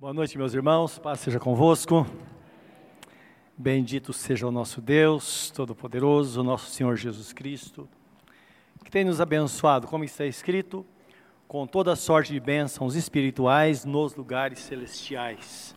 [0.00, 2.06] Boa noite, meus irmãos, paz seja convosco.
[3.54, 7.86] Bendito seja o nosso Deus Todo-Poderoso, o nosso Senhor Jesus Cristo,
[8.82, 10.86] que tem nos abençoado, como está escrito,
[11.46, 15.76] com toda sorte de bênçãos espirituais nos lugares celestiais.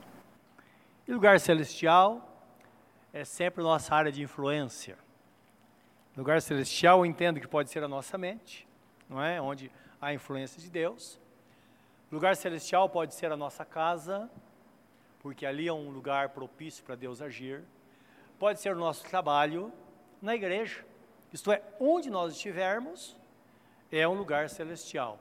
[1.05, 2.47] E lugar celestial
[3.11, 4.97] é sempre nossa área de influência.
[6.15, 8.65] Lugar celestial eu entendo que pode ser a nossa mente,
[9.09, 9.41] não é?
[9.41, 9.69] Onde
[9.99, 11.21] há influência de Deus
[12.13, 14.29] Lugar celestial pode ser a nossa casa,
[15.17, 17.63] porque ali é um lugar propício para Deus agir.
[18.37, 19.73] Pode ser o nosso trabalho
[20.21, 20.85] na igreja.
[21.33, 23.17] Isto é, onde nós estivermos,
[23.91, 25.19] é um lugar celestial.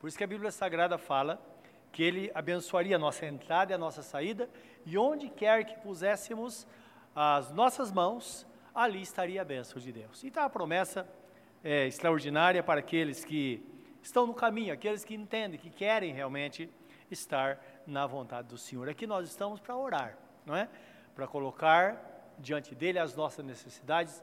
[0.00, 1.40] Por isso que a Bíblia Sagrada fala
[1.92, 4.50] que Ele abençoaria a nossa entrada e a nossa saída,
[4.84, 6.66] e onde quer que puséssemos
[7.14, 10.24] as nossas mãos, ali estaria a bênção de Deus.
[10.24, 11.08] Então a promessa
[11.62, 13.64] é extraordinária para aqueles que
[14.02, 16.68] estão no caminho, aqueles que entendem, que querem realmente
[17.10, 18.88] estar na vontade do Senhor.
[18.88, 20.68] Aqui nós estamos para orar, não é?
[21.14, 24.22] Para colocar diante dele as nossas necessidades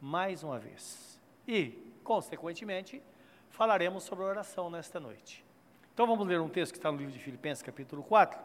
[0.00, 1.20] mais uma vez.
[1.46, 3.02] E, consequentemente,
[3.48, 5.44] falaremos sobre oração nesta noite.
[5.94, 8.38] Então vamos ler um texto que está no livro de Filipenses, capítulo 4,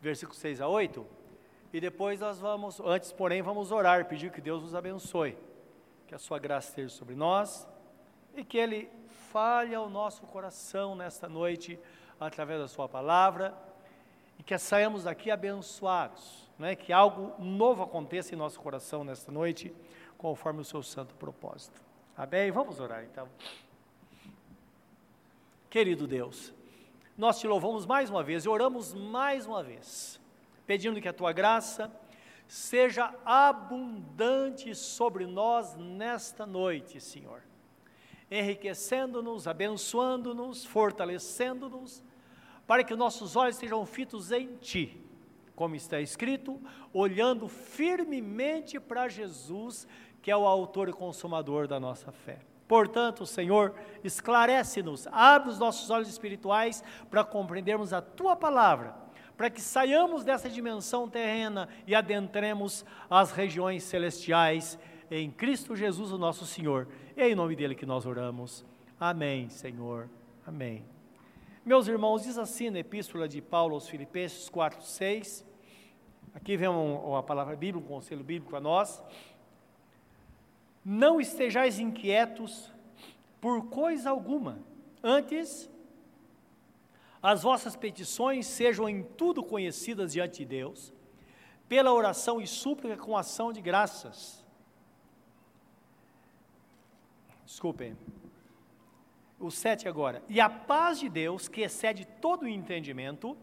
[0.00, 1.04] versículos 6 a 8,
[1.72, 5.36] e depois nós vamos, antes, porém, vamos orar, pedir que Deus nos abençoe,
[6.06, 7.68] que a sua graça esteja sobre nós
[8.34, 8.88] e que Ele
[9.32, 11.78] fale ao nosso coração nesta noite,
[12.18, 13.54] através da Sua palavra,
[14.38, 16.74] e que saímos daqui abençoados, né?
[16.74, 19.74] que algo novo aconteça em nosso coração nesta noite,
[20.16, 21.80] conforme o Seu santo propósito.
[22.16, 22.50] Amém?
[22.50, 23.28] Vamos orar então.
[25.68, 26.52] Querido Deus,
[27.16, 30.18] nós te louvamos mais uma vez e oramos mais uma vez,
[30.66, 31.92] pedindo que a tua graça
[32.46, 37.47] seja abundante sobre nós nesta noite, Senhor
[38.30, 42.02] enriquecendo-nos, abençoando-nos, fortalecendo-nos,
[42.66, 45.00] para que nossos olhos estejam fitos em Ti,
[45.56, 46.60] como está escrito,
[46.92, 49.88] olhando firmemente para Jesus,
[50.20, 52.38] que é o autor e consumador da nossa fé.
[52.68, 53.74] Portanto, Senhor,
[54.04, 58.94] esclarece-nos, abre os nossos olhos espirituais para compreendermos a Tua palavra,
[59.38, 64.78] para que saiamos dessa dimensão terrena e adentremos as regiões celestiais
[65.10, 66.86] em Cristo Jesus, o nosso Senhor.
[67.20, 68.64] É em nome dele que nós oramos.
[69.00, 70.08] Amém, Senhor.
[70.46, 70.84] Amém.
[71.66, 75.44] Meus irmãos, diz assim na epístola de Paulo aos Filipenses 4, 6.
[76.32, 79.02] Aqui vem uma palavra bíblica, um conselho bíblico a nós.
[80.84, 82.72] Não estejais inquietos
[83.40, 84.60] por coisa alguma,
[85.02, 85.68] antes
[87.20, 90.94] as vossas petições sejam em tudo conhecidas diante de Deus,
[91.68, 94.37] pela oração e súplica com ação de graças
[97.48, 97.96] Desculpem.
[99.40, 100.22] O sete agora.
[100.28, 103.38] E a paz de Deus, que excede todo o entendimento,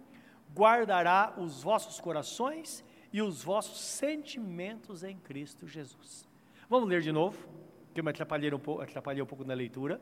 [0.54, 6.30] guardará os vossos corações e os vossos sentimentos em Cristo Jesus.
[6.70, 7.50] Vamos ler de novo,
[7.96, 10.00] que eu me atrapalhei um pouco, atrapalhei um pouco na leitura.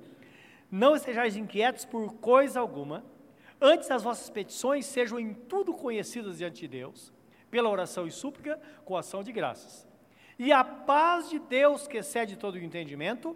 [0.69, 3.05] Não estejais inquietos por coisa alguma,
[3.61, 7.13] antes as vossas petições sejam em tudo conhecidas diante de Deus,
[7.49, 9.87] pela oração e súplica, com ação de graças.
[10.37, 13.33] E a paz de Deus, que excede todo o entendimento,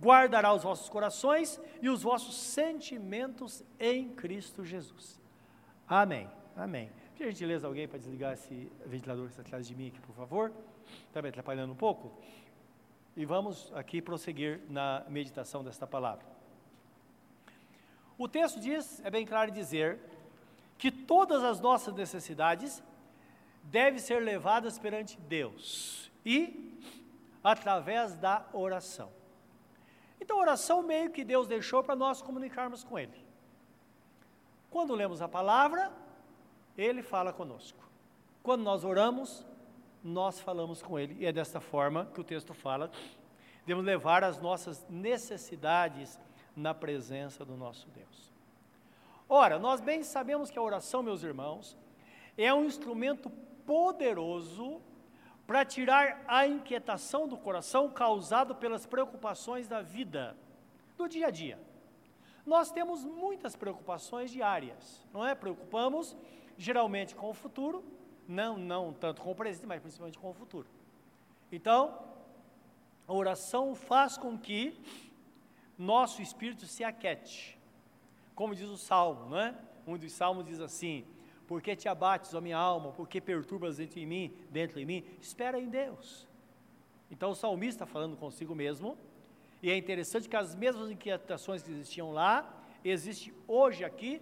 [0.00, 5.20] guardará os vossos corações e os vossos sentimentos em Cristo Jesus.
[5.86, 6.28] Amém.
[6.56, 6.90] Amém.
[7.16, 10.52] Por gentileza, alguém para desligar esse ventilador que está atrás de mim aqui, por favor?
[11.06, 12.12] Está me atrapalhando um pouco?
[13.16, 16.24] E vamos aqui prosseguir na meditação desta palavra.
[18.16, 19.98] O texto diz, é bem claro dizer,
[20.76, 22.82] que todas as nossas necessidades
[23.64, 26.80] devem ser levadas perante Deus e
[27.42, 29.17] através da oração.
[30.20, 33.26] Então, oração meio que Deus deixou para nós comunicarmos com Ele.
[34.70, 35.92] Quando lemos a palavra,
[36.76, 37.78] Ele fala conosco.
[38.42, 39.46] Quando nós oramos,
[40.02, 41.16] nós falamos com Ele.
[41.20, 42.90] E é desta forma que o texto fala.
[43.66, 46.18] Devemos levar as nossas necessidades
[46.56, 48.32] na presença do nosso Deus.
[49.28, 51.76] Ora, nós bem sabemos que a oração, meus irmãos,
[52.36, 53.30] é um instrumento
[53.66, 54.80] poderoso
[55.48, 60.36] para tirar a inquietação do coração causado pelas preocupações da vida,
[60.94, 61.58] do dia a dia.
[62.44, 65.34] Nós temos muitas preocupações diárias, não é?
[65.34, 66.14] Preocupamos
[66.58, 67.82] geralmente com o futuro,
[68.28, 70.68] não, não tanto com o presente, mas principalmente com o futuro.
[71.50, 71.98] Então,
[73.06, 74.78] a oração faz com que
[75.78, 77.58] nosso espírito se aquete.
[78.34, 79.54] Como diz o salmo, não é?
[79.86, 81.06] Um dos salmos diz assim:
[81.48, 82.92] por que te abates, ó minha alma?
[82.92, 85.02] Por que perturbas dentro de mim, dentro de mim?
[85.18, 86.28] Espera em Deus.
[87.10, 88.98] Então o salmista falando consigo mesmo,
[89.62, 92.54] e é interessante que as mesmas inquietações que existiam lá,
[92.84, 94.20] existem hoje aqui,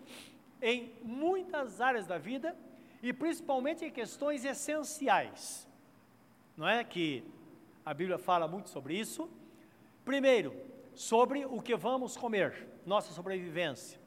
[0.63, 2.57] em muitas áreas da vida,
[3.03, 5.69] e principalmente em questões essenciais.
[6.57, 7.25] Não é que
[7.85, 9.29] a Bíblia fala muito sobre isso?
[10.05, 10.55] Primeiro,
[10.95, 14.01] sobre o que vamos comer, nossa sobrevivência.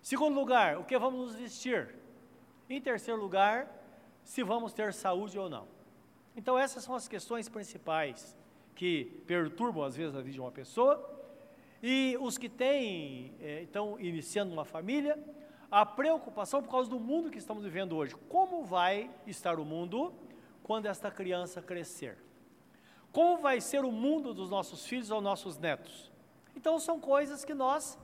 [0.00, 2.05] Segundo lugar, o que vamos nos vestir.
[2.68, 3.68] Em terceiro lugar,
[4.24, 5.68] se vamos ter saúde ou não.
[6.36, 8.36] Então, essas são as questões principais
[8.74, 11.14] que perturbam às vezes a vida de uma pessoa.
[11.82, 15.18] E os que têm, é, estão iniciando uma família,
[15.70, 18.14] a preocupação por causa do mundo que estamos vivendo hoje.
[18.28, 20.12] Como vai estar o mundo
[20.62, 22.18] quando esta criança crescer?
[23.12, 26.10] Como vai ser o mundo dos nossos filhos ou nossos netos?
[26.54, 27.98] Então, são coisas que nós,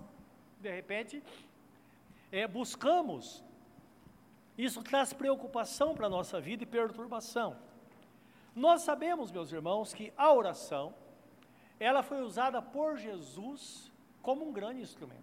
[0.61, 1.23] de repente,
[2.31, 3.43] é, buscamos.
[4.57, 7.57] Isso traz preocupação para a nossa vida e perturbação.
[8.55, 10.95] Nós sabemos, meus irmãos, que a oração,
[11.81, 13.91] ela foi usada por Jesus
[14.21, 15.23] como um grande instrumento.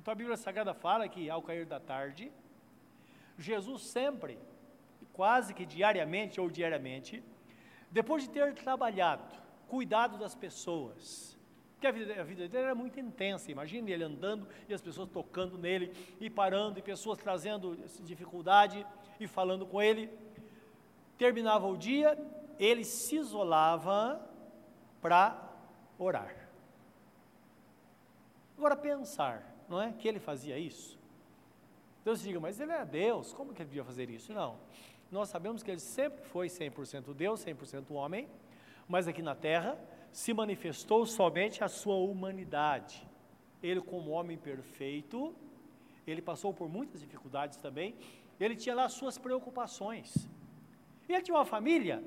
[0.00, 2.30] Então a Bíblia Sagrada fala que ao cair da tarde,
[3.38, 4.38] Jesus sempre,
[5.12, 7.22] quase que diariamente ou diariamente,
[7.90, 9.34] depois de ter trabalhado,
[9.68, 11.36] cuidado das pessoas,
[11.80, 15.08] que a vida, a vida dele era muito intensa, imagine ele andando e as pessoas
[15.08, 18.86] tocando nele e parando, e pessoas trazendo dificuldade
[19.18, 20.10] e falando com ele.
[21.16, 22.18] Terminava o dia,
[22.58, 24.20] ele se isolava
[25.00, 25.50] para
[25.98, 26.48] orar.
[28.56, 29.92] Agora pensar, não é?
[29.92, 30.98] Que ele fazia isso.
[32.04, 34.32] Deus diga, mas ele é Deus, como que ele podia fazer isso?
[34.32, 34.58] Não.
[35.10, 38.28] Nós sabemos que ele sempre foi 100% Deus, 100% homem,
[38.86, 39.78] mas aqui na terra
[40.12, 43.06] se manifestou somente a sua humanidade.
[43.62, 45.34] Ele, como homem perfeito,
[46.06, 47.94] ele passou por muitas dificuldades também,
[48.38, 50.28] ele tinha lá suas preocupações.
[51.08, 52.02] Ele tinha uma família,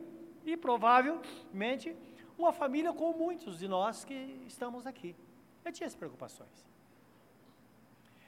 [0.45, 1.95] e provavelmente
[2.38, 4.13] uma família com muitos de nós que
[4.47, 5.15] estamos aqui.
[5.63, 6.65] Ele tinha as preocupações.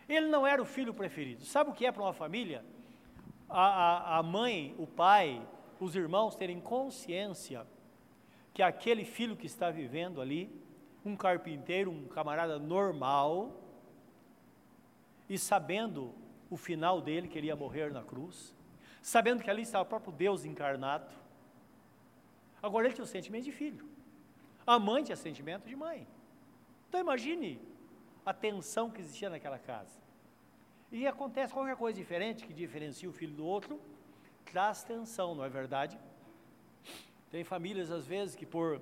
[0.07, 1.44] Ele não era o filho preferido.
[1.44, 2.63] Sabe o que é para uma família?
[3.50, 5.42] A, a, a mãe, o pai,
[5.80, 7.66] os irmãos terem consciência
[8.56, 10.50] que aquele filho que está vivendo ali,
[11.04, 13.62] um carpinteiro, um camarada normal,
[15.28, 16.16] e sabendo
[16.50, 18.56] o final dele, que ele ia morrer na cruz,
[19.02, 21.13] sabendo que ali estava o próprio Deus encarnado,
[22.63, 23.86] agora ele tinha o sentimento de filho,
[24.66, 26.07] a mãe tinha sentimento de mãe.
[26.88, 27.60] Então imagine
[28.25, 30.00] a tensão que existia naquela casa.
[30.90, 33.81] E acontece qualquer coisa diferente que diferencia o filho do outro,
[34.46, 36.00] traz tensão, não é verdade?
[37.36, 38.82] Tem famílias, às vezes, que por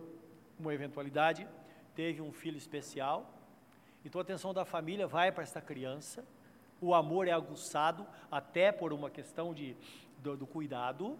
[0.60, 1.48] uma eventualidade
[1.96, 3.34] teve um filho especial,
[4.06, 6.24] então a atenção da família vai para esta criança,
[6.80, 9.76] o amor é aguçado até por uma questão de,
[10.20, 11.18] do, do cuidado,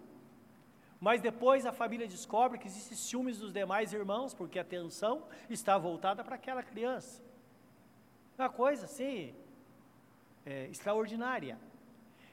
[1.00, 5.76] mas depois a família descobre que existe ciúmes dos demais irmãos, porque a atenção está
[5.76, 7.20] voltada para aquela criança.
[8.38, 9.34] É uma coisa assim,
[10.46, 11.58] é, extraordinária.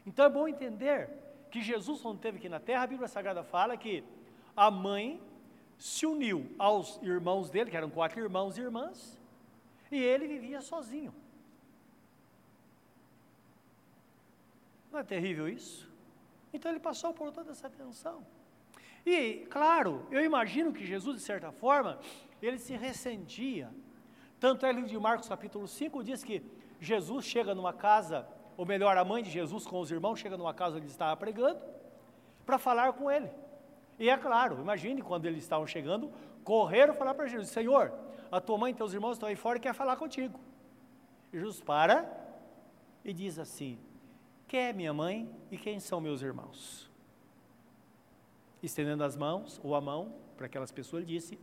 [0.05, 1.09] Então é bom entender
[1.49, 4.20] que Jesus, quando esteve aqui na terra, a Bíblia Sagrada fala que
[4.55, 5.21] a mãe
[5.77, 9.19] se uniu aos irmãos dele, que eram quatro irmãos e irmãs,
[9.91, 11.13] e ele vivia sozinho.
[14.91, 15.89] Não é terrível isso?
[16.53, 18.25] Então ele passou por toda essa tensão.
[19.05, 21.99] E, claro, eu imagino que Jesus, de certa forma,
[22.41, 23.69] ele se ressentia.
[24.39, 26.43] Tanto é livro de Marcos capítulo 5 diz que
[26.79, 28.27] Jesus chega numa casa,
[28.57, 31.15] ou melhor, a mãe de Jesus com os irmãos chega numa casa onde ele estava
[31.15, 31.59] pregando,
[32.45, 33.29] para falar com ele.
[34.01, 36.11] E é claro, imagine quando eles estavam chegando,
[36.43, 37.93] correram falar para Jesus: Senhor,
[38.31, 40.39] a tua mãe e teus irmãos estão aí fora e quer falar contigo.
[41.31, 42.11] E Jesus para
[43.05, 43.77] e diz assim:
[44.47, 46.89] Quem é minha mãe e quem são meus irmãos?
[48.63, 51.39] Estendendo as mãos, ou a mão, para aquelas pessoas, ele disse: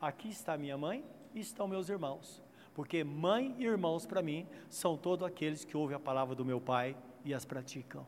[0.00, 1.04] Aqui está minha mãe
[1.34, 2.42] e estão meus irmãos.
[2.72, 6.62] Porque mãe e irmãos para mim são todos aqueles que ouvem a palavra do meu
[6.62, 8.06] Pai e as praticam.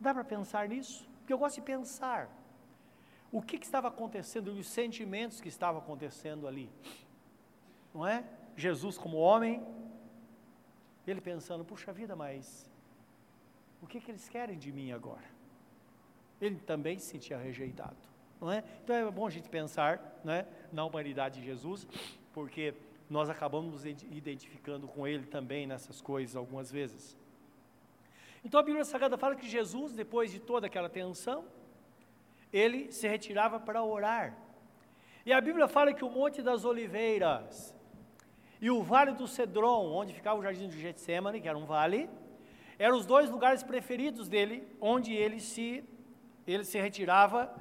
[0.00, 1.08] Dá para pensar nisso?
[1.18, 2.30] Porque eu gosto de pensar
[3.30, 6.70] o que, que estava acontecendo, os sentimentos que estavam acontecendo ali.
[7.92, 8.24] Não é?
[8.56, 9.62] Jesus como homem,
[11.06, 12.70] ele pensando, puxa vida, mas
[13.82, 15.24] o que, que eles querem de mim agora?
[16.40, 17.96] Ele também se sentia rejeitado,
[18.40, 18.62] não é?
[18.84, 21.86] Então é bom a gente pensar, não é, na humanidade de Jesus,
[22.32, 22.74] porque
[23.10, 27.16] nós acabamos nos identificando com ele também nessas coisas algumas vezes.
[28.44, 31.44] Então a Bíblia Sagrada fala que Jesus, depois de toda aquela tensão,
[32.52, 34.36] ele se retirava para orar.
[35.26, 37.74] E a Bíblia fala que o Monte das Oliveiras
[38.60, 42.08] e o Vale do Cedron, onde ficava o Jardim de Getsemane, que era um vale,
[42.78, 45.84] eram os dois lugares preferidos dele, onde ele se,
[46.46, 47.54] ele se retirava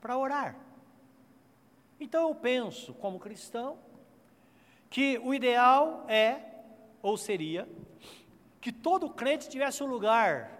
[0.00, 0.56] para orar.
[1.98, 3.78] Então eu penso, como cristão,
[4.88, 6.40] que o ideal é,
[7.02, 7.68] ou seria,
[8.64, 10.50] que todo crente tivesse um lugar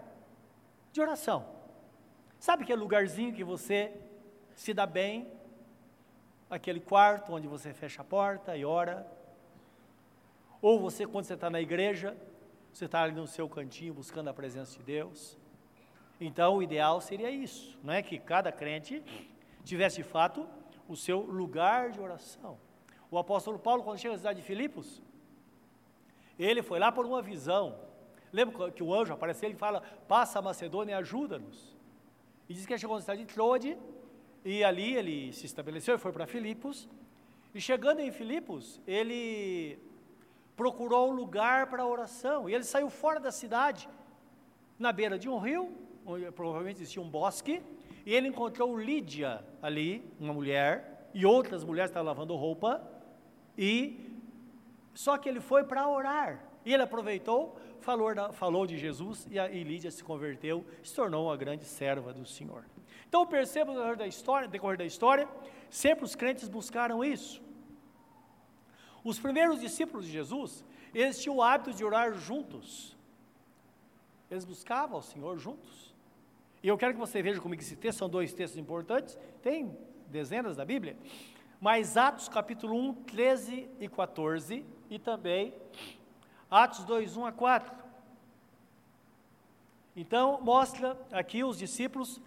[0.93, 1.43] de oração.
[2.39, 3.91] Sabe aquele lugarzinho que você
[4.55, 5.27] se dá bem?
[6.47, 9.11] Aquele quarto onde você fecha a porta e ora?
[10.61, 12.15] Ou você, quando você está na igreja,
[12.71, 15.35] você está ali no seu cantinho buscando a presença de Deus?
[16.21, 18.03] Então, o ideal seria isso, não é?
[18.03, 19.03] Que cada crente
[19.63, 20.47] tivesse de fato
[20.87, 22.59] o seu lugar de oração.
[23.09, 25.01] O apóstolo Paulo, quando chega à cidade de Filipos,
[26.37, 27.83] ele foi lá por uma visão.
[28.35, 31.73] Lembra que o anjo apareceu e fala: Passa a Macedônia e ajuda-nos.
[32.49, 33.77] E diz que ele chegou na cidade de Troade,
[34.43, 36.89] e ali ele se estabeleceu e foi para Filipos.
[37.53, 39.79] E chegando em Filipos, ele
[40.57, 42.49] procurou um lugar para oração.
[42.49, 43.87] E ele saiu fora da cidade,
[44.77, 45.71] na beira de um rio,
[46.05, 47.63] onde provavelmente existia um bosque,
[48.05, 52.85] e ele encontrou Lídia ali, uma mulher, e outras mulheres estavam lavando roupa,
[53.57, 54.11] e
[54.93, 56.43] só que ele foi para orar.
[56.65, 61.37] E ele aproveitou, falou, falou de Jesus, e, a, Lídia se converteu, se tornou uma
[61.37, 62.65] grande serva do Senhor.
[63.07, 65.29] Então perceba no decorrer da história, decorrer da história,
[65.69, 67.41] sempre os crentes buscaram isso.
[69.03, 72.97] Os primeiros discípulos de Jesus, eles tinham o hábito de orar juntos.
[74.31, 75.93] Eles buscavam o Senhor juntos.
[76.63, 79.77] E eu quero que você veja comigo esse texto, são dois textos importantes, tem
[80.07, 80.97] dezenas da Bíblia,
[81.61, 85.53] mas Atos capítulo 1, 13 e 14, e também
[86.55, 87.75] Atos 2, 1 a 4.
[89.93, 92.21] Então, mostra aqui os discípulos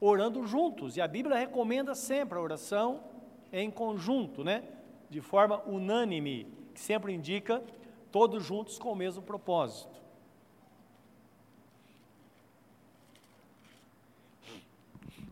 [0.00, 3.04] orando juntos, e a Bíblia recomenda sempre a oração
[3.52, 4.64] em conjunto, né?
[5.08, 7.62] De forma unânime, que sempre indica
[8.10, 10.00] todos juntos com o mesmo propósito.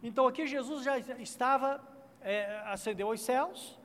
[0.00, 1.80] Então aqui Jesus já estava,
[2.22, 3.76] é, ascendeu aos céus,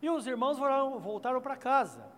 [0.00, 2.15] e os irmãos voltaram, voltaram para casa.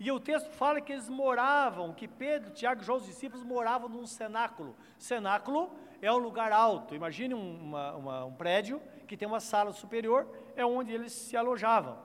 [0.00, 3.86] E o texto fala que eles moravam, que Pedro, Tiago e João, os discípulos, moravam
[3.86, 4.74] num cenáculo.
[4.98, 6.94] Cenáculo é um lugar alto.
[6.94, 10.26] Imagine uma, uma, um prédio que tem uma sala superior,
[10.56, 11.98] é onde eles se alojavam.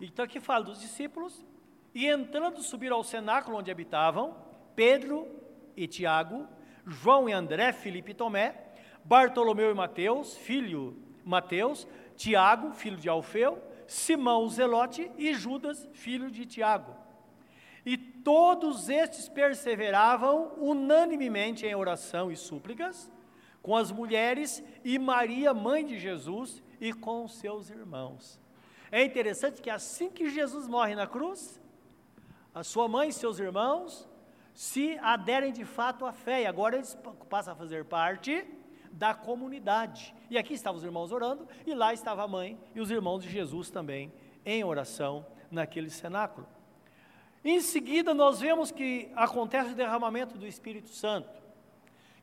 [0.00, 1.44] Então aqui fala dos discípulos,
[1.92, 4.36] e entrando subir ao cenáculo onde habitavam,
[4.76, 5.26] Pedro
[5.76, 6.46] e Tiago,
[6.86, 8.54] João e André, Filipe e Tomé,
[9.04, 13.60] Bartolomeu e Mateus, filho Mateus, Tiago, filho de Alfeu,
[13.90, 16.94] Simão Zelote e Judas, filho de Tiago.
[17.84, 23.10] E todos estes perseveravam unanimemente em oração e súplicas
[23.60, 28.40] com as mulheres e Maria, mãe de Jesus, e com seus irmãos.
[28.92, 31.60] É interessante que assim que Jesus morre na cruz,
[32.54, 34.08] a sua mãe e seus irmãos
[34.54, 36.96] se aderem de fato à fé, e agora eles
[37.28, 38.46] passam a fazer parte
[38.90, 40.14] da comunidade.
[40.28, 43.30] E aqui estavam os irmãos orando, e lá estava a mãe e os irmãos de
[43.30, 44.12] Jesus também
[44.44, 46.46] em oração naquele cenáculo.
[47.44, 51.40] Em seguida, nós vemos que acontece o derramamento do Espírito Santo,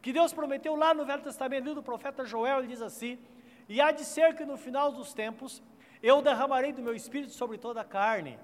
[0.02, 3.18] que Deus prometeu lá no Velho Testamento, do profeta Joel, ele diz assim:
[3.68, 5.62] E há de ser que no final dos tempos
[6.02, 8.38] eu derramarei do meu Espírito sobre toda a carne.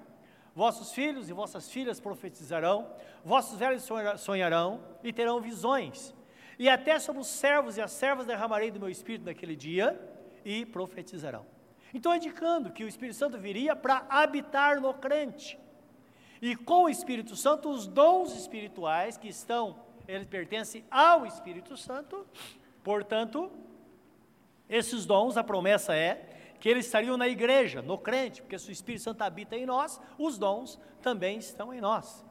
[0.54, 2.88] Vossos filhos e vossas filhas profetizarão,
[3.24, 3.88] vossos velhos
[4.18, 6.14] sonharão e terão visões.
[6.58, 9.98] E até sobre os servos e as servas derramarei do meu Espírito naquele dia
[10.44, 11.46] e profetizarão.
[11.92, 15.58] Então, indicando que o Espírito Santo viria para habitar no crente.
[16.42, 22.26] E com o Espírito Santo, os dons espirituais que estão, eles pertencem ao Espírito Santo,
[22.82, 23.50] portanto,
[24.68, 28.72] esses dons, a promessa é que eles estariam na igreja, no crente, porque se o
[28.72, 32.24] Espírito Santo habita em nós, os dons também estão em nós.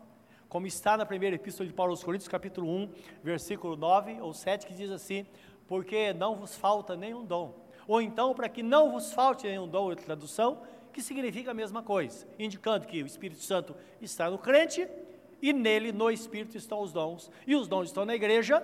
[0.54, 2.90] Como está na primeira epístola de Paulo aos Coríntios, capítulo 1,
[3.24, 5.26] versículo 9 ou 7, que diz assim:
[5.68, 7.56] Porque não vos falta nenhum dom.
[7.88, 10.62] Ou então, para que não vos falte nenhum dom, outra tradução,
[10.94, 14.88] que significa a mesma coisa, indicando que o Espírito Santo está no crente
[15.42, 17.32] e nele, no Espírito, estão os dons.
[17.48, 18.64] E os dons estão na igreja,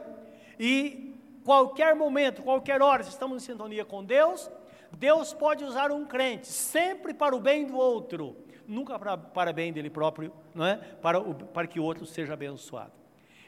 [0.60, 4.48] e qualquer momento, qualquer hora, se estamos em sintonia com Deus,
[4.96, 8.36] Deus pode usar um crente sempre para o bem do outro,
[8.70, 10.78] nunca para, para bem dele próprio, não é?
[10.78, 12.94] Para, o, para que o outro seja abençoado.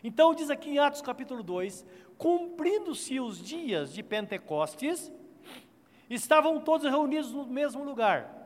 [0.03, 1.85] Então diz aqui em Atos capítulo 2,
[2.17, 5.11] cumprindo-se os dias de Pentecostes,
[6.09, 8.39] estavam todos reunidos no mesmo lugar.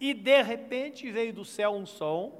[0.00, 2.32] E de repente veio do céu um som,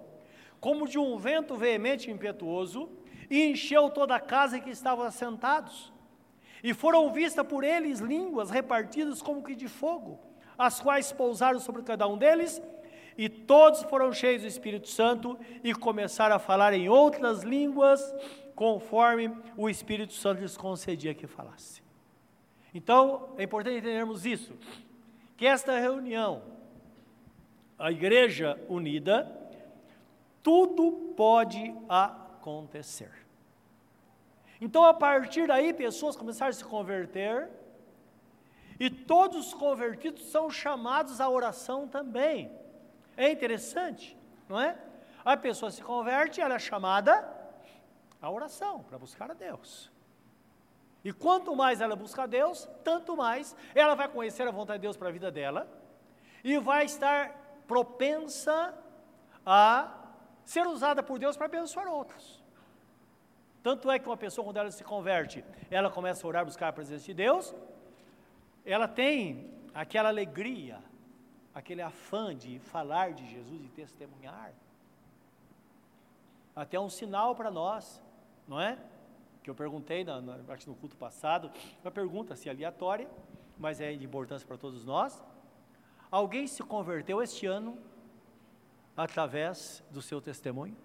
[0.58, 2.88] como de um vento veemente e impetuoso,
[3.30, 5.92] e encheu toda a casa em que estavam assentados.
[6.62, 10.18] E foram vistas por eles línguas repartidas como que de fogo,
[10.56, 12.62] as quais pousaram sobre cada um deles,
[13.16, 18.00] e todos foram cheios do Espírito Santo e começaram a falar em outras línguas,
[18.54, 21.82] conforme o Espírito Santo lhes concedia que falasse.
[22.74, 24.54] Então, é importante entendermos isso,
[25.36, 26.42] que esta reunião,
[27.78, 29.30] a igreja unida,
[30.42, 33.12] tudo pode acontecer.
[34.60, 37.50] Então, a partir daí, pessoas começaram a se converter,
[38.78, 42.50] e todos os convertidos são chamados à oração também.
[43.16, 44.16] É interessante,
[44.48, 44.76] não é?
[45.24, 47.28] A pessoa se converte, ela é chamada
[48.20, 49.90] à oração, para buscar a Deus.
[51.04, 54.82] E quanto mais ela busca a Deus, tanto mais ela vai conhecer a vontade de
[54.82, 55.66] Deus para a vida dela
[56.44, 58.74] e vai estar propensa
[59.44, 59.94] a
[60.44, 62.42] ser usada por Deus para abençoar outros.
[63.62, 66.72] Tanto é que uma pessoa, quando ela se converte, ela começa a orar, buscar a
[66.72, 67.54] presença de Deus,
[68.64, 70.78] ela tem aquela alegria,
[71.54, 74.52] aquele afã de falar de Jesus e testemunhar.
[76.54, 78.02] Até um sinal para nós,
[78.46, 78.78] não é?
[79.42, 81.50] Que eu perguntei na, na, no culto passado,
[81.82, 83.08] uma pergunta assim aleatória,
[83.58, 85.22] mas é de importância para todos nós.
[86.10, 87.78] Alguém se converteu este ano
[88.96, 90.76] através do seu testemunho?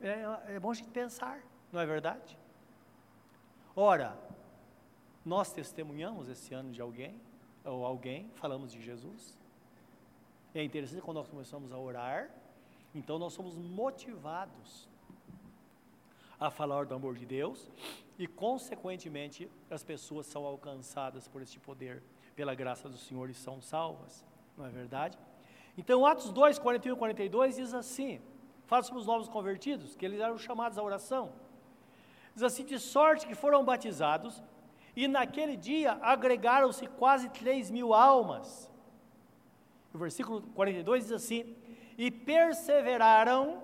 [0.00, 2.36] É, é bom a gente pensar, não é verdade?
[3.76, 4.18] Ora,
[5.24, 7.20] nós testemunhamos esse ano de alguém,
[7.64, 9.38] ou alguém, falamos de Jesus.
[10.54, 12.30] É interessante quando nós começamos a orar,
[12.94, 14.88] então nós somos motivados
[16.38, 17.70] a falar do amor de Deus
[18.18, 22.02] e, consequentemente, as pessoas são alcançadas por este poder,
[22.34, 24.24] pela graça do Senhor e são salvas,
[24.56, 25.18] não é verdade?
[25.76, 28.20] Então, Atos 2, 41 e 42 diz assim:
[28.66, 31.32] fala sobre os novos convertidos, que eles eram chamados à oração.
[32.34, 34.42] Diz assim: de sorte que foram batizados,
[35.00, 38.70] e naquele dia agregaram-se quase 3 mil almas.
[39.94, 41.56] O versículo 42 diz assim:
[41.96, 43.62] e perseveraram,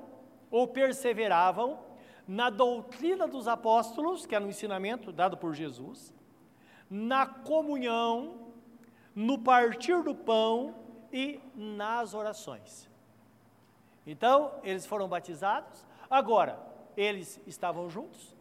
[0.51, 1.79] ou perseveravam,
[2.27, 6.15] na doutrina dos apóstolos, que era o ensinamento dado por Jesus,
[6.89, 8.53] na comunhão,
[9.15, 10.75] no partir do pão
[11.11, 12.89] e nas orações.
[14.07, 16.59] Então, eles foram batizados, agora,
[16.97, 18.36] eles estavam juntos.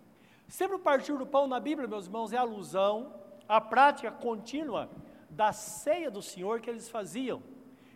[0.47, 3.13] Sempre o partir do pão na Bíblia, meus irmãos, é alusão
[3.47, 4.89] à prática contínua
[5.29, 7.41] da ceia do Senhor que eles faziam.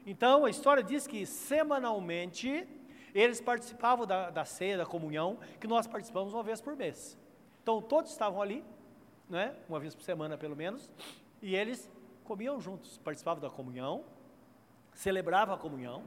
[0.06, 2.68] Então, a história diz que semanalmente
[3.14, 7.18] eles participavam da, da ceia, da comunhão, que nós participamos uma vez por mês.
[7.62, 8.64] Então, todos estavam ali,
[9.30, 10.90] né, uma vez por semana pelo menos,
[11.42, 11.90] e eles
[12.24, 14.04] comiam juntos, participavam da comunhão,
[14.94, 16.04] celebravam a comunhão,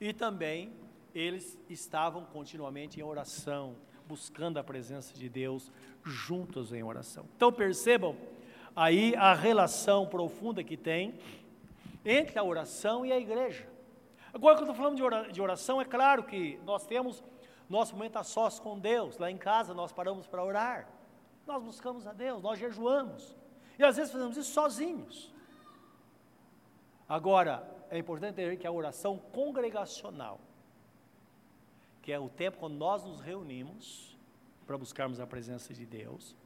[0.00, 0.72] e também
[1.14, 5.72] eles estavam continuamente em oração, buscando a presença de Deus,
[6.04, 7.24] juntos em oração.
[7.36, 8.16] Então percebam
[8.74, 11.18] aí a relação profunda que tem
[12.04, 13.68] entre a oração e a igreja.
[14.34, 14.96] Agora estou falando
[15.32, 17.22] de oração, é claro que nós temos
[17.68, 19.18] nosso momento a sós com Deus.
[19.18, 20.88] Lá em casa nós paramos para orar.
[21.46, 23.36] Nós buscamos a Deus, nós jejuamos.
[23.78, 25.32] E às vezes fazemos isso sozinhos.
[27.08, 30.40] Agora, é importante entender que a oração congregacional,
[32.02, 34.18] que é o tempo quando nós nos reunimos
[34.66, 36.36] para buscarmos a presença de Deus,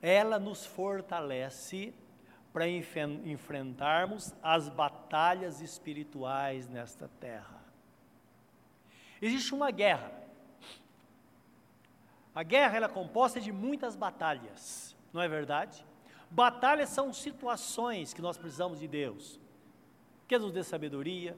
[0.00, 1.92] ela nos fortalece
[2.52, 7.60] para enfrentarmos as batalhas espirituais nesta terra.
[9.20, 10.12] Existe uma guerra.
[12.34, 15.84] A guerra ela é composta de muitas batalhas, não é verdade?
[16.30, 19.40] Batalhas são situações que nós precisamos de Deus,
[20.28, 21.36] que nos dê sabedoria,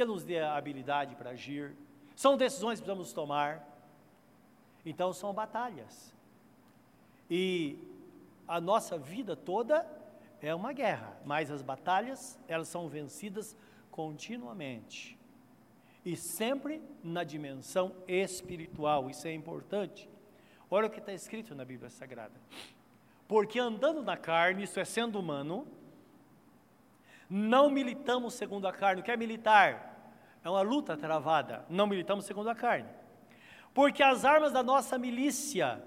[0.00, 1.76] que nos dê habilidade para agir.
[2.16, 3.62] São decisões que precisamos tomar.
[4.82, 6.14] Então são batalhas.
[7.28, 7.78] E
[8.48, 9.86] a nossa vida toda
[10.40, 13.54] é uma guerra, mas as batalhas, elas são vencidas
[13.90, 15.18] continuamente.
[16.02, 20.08] E sempre na dimensão espiritual, isso é importante.
[20.70, 22.40] Olha o que está escrito na Bíblia Sagrada.
[23.28, 25.66] Porque andando na carne, isso é sendo humano,
[27.28, 29.02] não militamos segundo a carne.
[29.02, 29.89] O que é militar?
[30.44, 31.64] É uma luta travada.
[31.68, 32.88] Não militamos segundo a carne.
[33.74, 35.82] Porque as armas da nossa milícia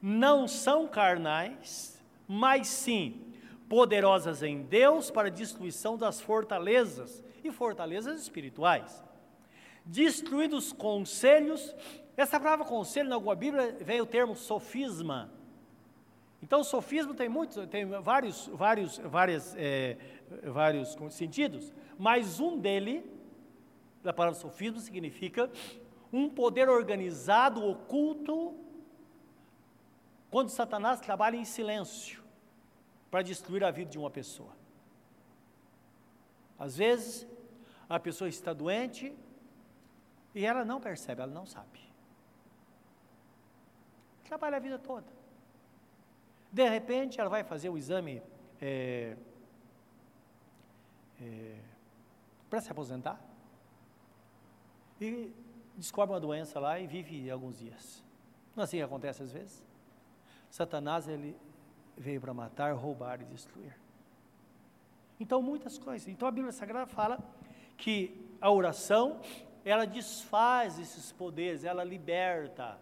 [0.00, 3.24] não são carnais, mas sim
[3.68, 9.04] poderosas em Deus para destruição das fortalezas e fortalezas espirituais.
[9.84, 11.74] Destruindo os conselhos,
[12.16, 15.30] essa palavra conselho na alguma Bíblia vem o termo sofisma.
[16.42, 19.96] Então, sofismo tem muitos, tem vários, vários, várias, é,
[20.44, 23.04] vários sentidos, mas um dele,
[24.02, 25.50] da palavra sofismo, significa
[26.12, 28.56] um poder organizado, oculto,
[30.30, 32.22] quando Satanás trabalha em silêncio
[33.10, 34.52] para destruir a vida de uma pessoa.
[36.58, 37.26] Às vezes,
[37.88, 39.16] a pessoa está doente
[40.34, 41.80] e ela não percebe, ela não sabe.
[44.24, 45.06] Trabalha a vida toda.
[46.52, 48.22] De repente, ela vai fazer o exame
[48.60, 49.16] é,
[51.20, 51.58] é,
[52.50, 53.27] para se aposentar.
[55.00, 55.32] E
[55.76, 58.04] descobre uma doença lá e vive alguns dias.
[58.54, 59.64] Não é assim que acontece às vezes?
[60.50, 61.36] Satanás ele
[61.96, 63.76] veio para matar, roubar e destruir.
[65.20, 66.08] Então muitas coisas.
[66.08, 67.18] Então a Bíblia Sagrada fala
[67.76, 69.20] que a oração
[69.64, 72.78] ela desfaz esses poderes, ela liberta.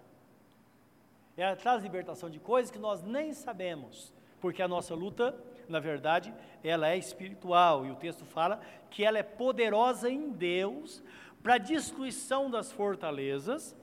[1.37, 5.37] Ela traz libertação de coisas que nós nem sabemos, porque a nossa luta,
[5.69, 11.03] na verdade, ela é espiritual e o texto fala que ela é poderosa em Deus
[11.47, 13.77] para destruição das fortalezas,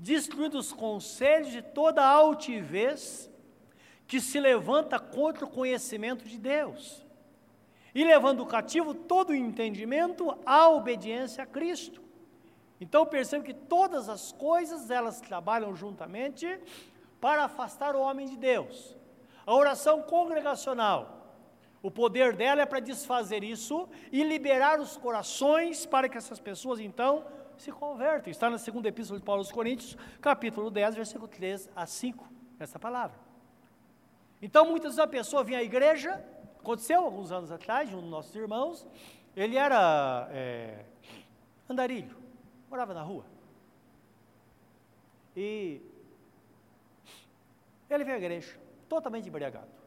[0.00, 3.30] destruindo os conselhos de toda altivez
[4.04, 7.06] que se levanta contra o conhecimento de Deus,
[7.94, 12.02] e levando cativo todo o entendimento à obediência a Cristo.
[12.80, 16.58] Então perceba que todas as coisas elas trabalham juntamente
[17.20, 18.96] para afastar o homem de Deus.
[19.46, 21.23] A oração congregacional,
[21.84, 26.80] o poder dela é para desfazer isso e liberar os corações para que essas pessoas
[26.80, 27.26] então
[27.58, 28.30] se convertam.
[28.30, 32.26] Está na segunda epístola de Paulo aos Coríntios, capítulo 10, versículo 3 a 5,
[32.58, 33.18] essa palavra.
[34.40, 36.24] Então, muitas vezes a pessoa vinha à igreja,
[36.58, 38.86] aconteceu alguns anos atrás, um dos nossos irmãos,
[39.36, 40.86] ele era é,
[41.68, 42.16] andarilho,
[42.70, 43.26] morava na rua.
[45.36, 45.82] E
[47.90, 49.83] ele veio à igreja, totalmente embriagado.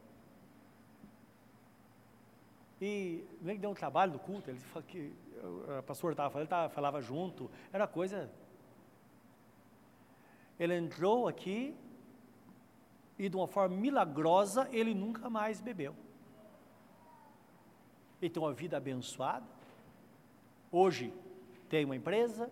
[2.80, 5.14] E nem deu um trabalho do culto, ele falou que
[5.80, 8.30] o pastor estava falando, ele tava, falava junto, era coisa.
[10.60, 11.76] Ele entrou aqui
[13.18, 15.96] e de uma forma milagrosa ele nunca mais bebeu.
[18.22, 19.46] Ele tem uma vida abençoada.
[20.72, 21.14] Hoje
[21.70, 22.52] tem uma empresa,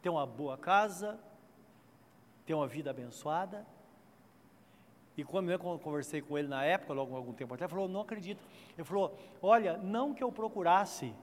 [0.00, 1.18] tem uma boa casa,
[2.44, 3.66] tem uma vida abençoada.
[5.22, 8.00] E quando eu conversei com ele na época, logo algum tempo atrás, ele falou, não
[8.00, 8.44] acredito.
[8.76, 11.14] Ele falou, olha, não que eu procurasse,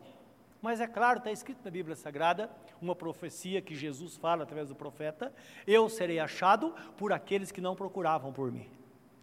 [0.62, 2.49] mas é claro, está escrito na Bíblia Sagrada,
[2.81, 5.33] uma profecia que Jesus fala através do profeta,
[5.67, 8.69] eu serei achado por aqueles que não procuravam por mim.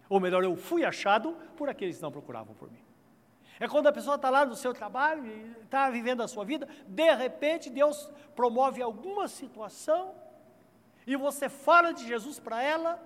[0.07, 2.83] Ou melhor, eu fui achado por aqueles que não procuravam por mim.
[3.59, 5.25] É quando a pessoa está lá no seu trabalho
[5.63, 10.13] está vivendo a sua vida, de repente Deus promove alguma situação
[11.07, 13.01] e você fala de Jesus para ela,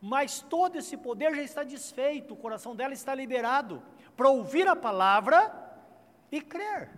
[0.00, 3.82] mas todo esse poder já está desfeito, o coração dela está liberado
[4.16, 5.52] para ouvir a palavra
[6.30, 6.90] e crer.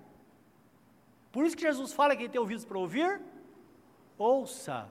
[1.33, 3.21] Por isso que Jesus fala que quem tem ouvidos para ouvir,
[4.19, 4.91] ouça.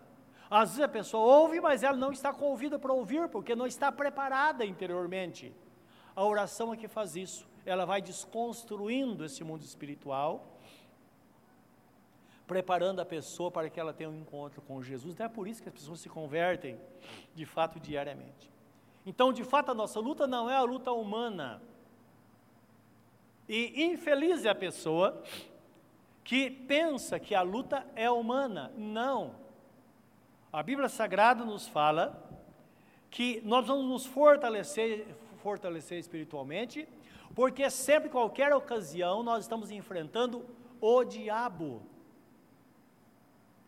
[0.50, 3.68] Às vezes a pessoa ouve, mas ela não está com ouvido para ouvir, porque não
[3.68, 5.54] está preparada interiormente.
[6.16, 7.48] A oração é que faz isso.
[7.66, 10.59] Ela vai desconstruindo esse mundo espiritual
[12.50, 15.20] preparando a pessoa para que ela tenha um encontro com Jesus.
[15.20, 16.80] É por isso que as pessoas se convertem,
[17.36, 18.52] de fato, diariamente.
[19.06, 21.62] Então, de fato, a nossa luta não é a luta humana.
[23.48, 25.22] E infeliz é a pessoa
[26.24, 28.74] que pensa que a luta é humana.
[28.76, 29.36] Não.
[30.52, 32.20] A Bíblia Sagrada nos fala
[33.12, 35.06] que nós vamos nos fortalecer,
[35.44, 36.90] fortalecer espiritualmente,
[37.36, 40.44] porque sempre, qualquer ocasião, nós estamos enfrentando
[40.82, 41.84] o diabo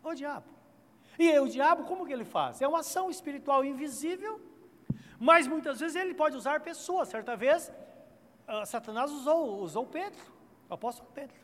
[0.02, 0.46] o diabo.
[1.18, 2.60] E o diabo, como que ele faz?
[2.60, 4.40] É uma ação espiritual invisível,
[5.18, 7.08] mas muitas vezes ele pode usar pessoas.
[7.08, 7.70] Certa vez,
[8.48, 10.20] uh, Satanás usou, usou Pedro,
[10.68, 11.36] o apóstolo Pedro.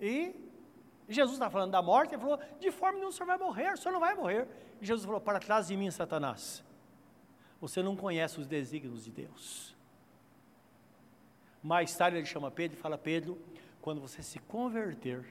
[0.00, 0.34] E
[1.08, 3.76] Jesus está falando da morte, ele falou, de forma nenhuma o senhor vai morrer, o
[3.76, 4.46] senhor não vai morrer.
[4.80, 6.62] E Jesus falou, para trás de mim, Satanás,
[7.60, 9.76] você não conhece os desígnios de Deus.
[11.62, 13.36] Mais tarde ele chama Pedro e fala, Pedro,
[13.80, 15.24] quando você se converter,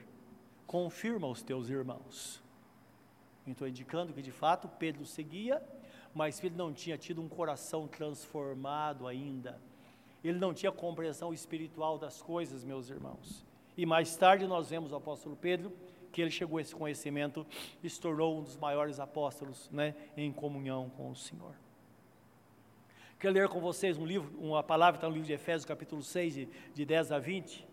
[0.66, 2.42] confirma aos teus irmãos.
[3.46, 5.62] Então, indicando que de fato Pedro seguia,
[6.14, 9.60] mas Pedro não tinha tido um coração transformado ainda.
[10.22, 13.44] Ele não tinha compreensão espiritual das coisas, meus irmãos.
[13.76, 15.72] E mais tarde nós vemos o apóstolo Pedro,
[16.10, 17.46] que ele chegou a esse conhecimento
[17.82, 21.54] e se tornou um dos maiores apóstolos né, em comunhão com o Senhor.
[23.18, 26.34] Quero ler com vocês um livro, uma palavra está no livro de Efésios, capítulo 6,
[26.34, 27.68] de, de 10 a 20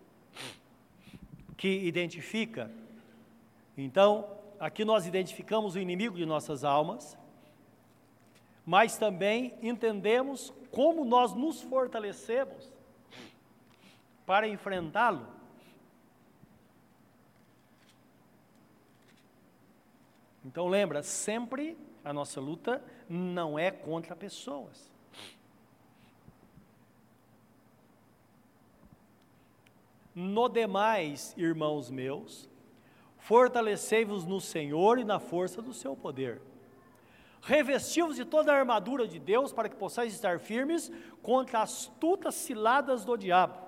[1.57, 2.71] que identifica.
[3.77, 4.27] Então,
[4.59, 7.17] aqui nós identificamos o inimigo de nossas almas,
[8.65, 12.71] mas também entendemos como nós nos fortalecemos
[14.25, 15.27] para enfrentá-lo.
[20.43, 24.94] Então lembra, sempre a nossa luta não é contra pessoas.
[30.15, 32.49] No demais, irmãos meus,
[33.17, 36.41] fortalecei-vos no Senhor e na força do seu poder.
[37.41, 40.89] Revesti-vos de toda a armadura de Deus para que possais estar firmes
[41.21, 43.59] contra as astutas ciladas do diabo.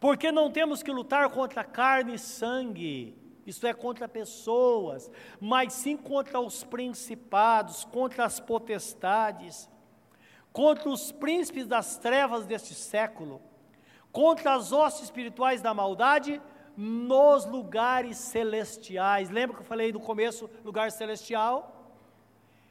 [0.00, 5.08] Porque não temos que lutar contra carne e sangue, isto é, contra pessoas,
[5.40, 9.70] mas sim contra os principados, contra as potestades,
[10.52, 13.40] contra os príncipes das trevas deste século,
[14.16, 16.40] contra as hostes espirituais da maldade
[16.74, 19.28] nos lugares celestiais.
[19.28, 21.56] Lembra que eu falei no começo, lugar celestial?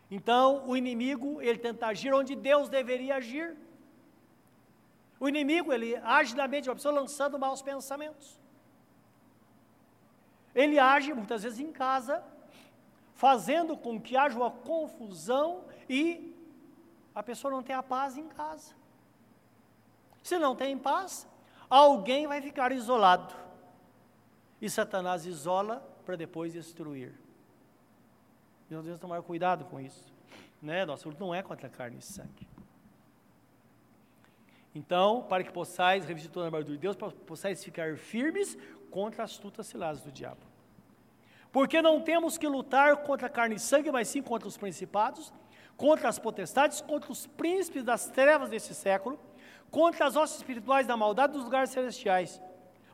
[0.09, 3.55] Então, o inimigo, ele tenta agir onde Deus deveria agir.
[5.19, 8.39] O inimigo, ele age na mente de uma pessoa lançando maus pensamentos.
[10.55, 12.23] Ele age muitas vezes em casa,
[13.13, 16.35] fazendo com que haja uma confusão e
[17.13, 18.73] a pessoa não tenha paz em casa.
[20.23, 21.27] Se não tem paz,
[21.75, 23.33] alguém vai ficar isolado.
[24.61, 27.13] E Satanás isola para depois destruir.
[28.69, 30.13] E nós devemos tomar cuidado com isso.
[30.61, 30.85] Né?
[30.85, 32.47] Nossa luta não é contra carne e sangue.
[34.73, 38.57] Então, para que possais revestir toda a armadura de Deus, para que possais ficar firmes
[38.89, 40.41] contra as astutas ciladas do diabo.
[41.51, 45.33] Porque não temos que lutar contra carne e sangue, mas sim contra os principados,
[45.77, 49.17] contra as potestades, contra os príncipes das trevas desse século,
[49.75, 52.41] contra as hostes espirituais da maldade dos lugares celestiais.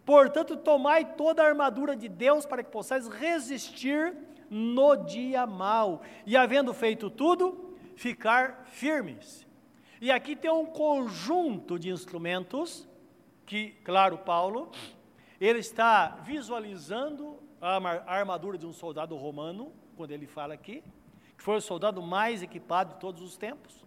[0.03, 4.17] Portanto, tomai toda a armadura de Deus para que possais resistir
[4.49, 9.45] no dia mau, e havendo feito tudo, ficar firmes.
[10.01, 12.89] E aqui tem um conjunto de instrumentos
[13.45, 14.71] que, claro, Paulo,
[15.39, 17.77] ele está visualizando a
[18.11, 20.83] armadura de um soldado romano, quando ele fala aqui,
[21.37, 23.85] que foi o soldado mais equipado de todos os tempos.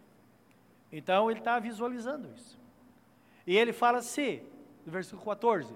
[0.93, 2.63] Então ele está visualizando isso.
[3.47, 4.41] E ele fala assim,
[4.85, 5.73] no versículo 14: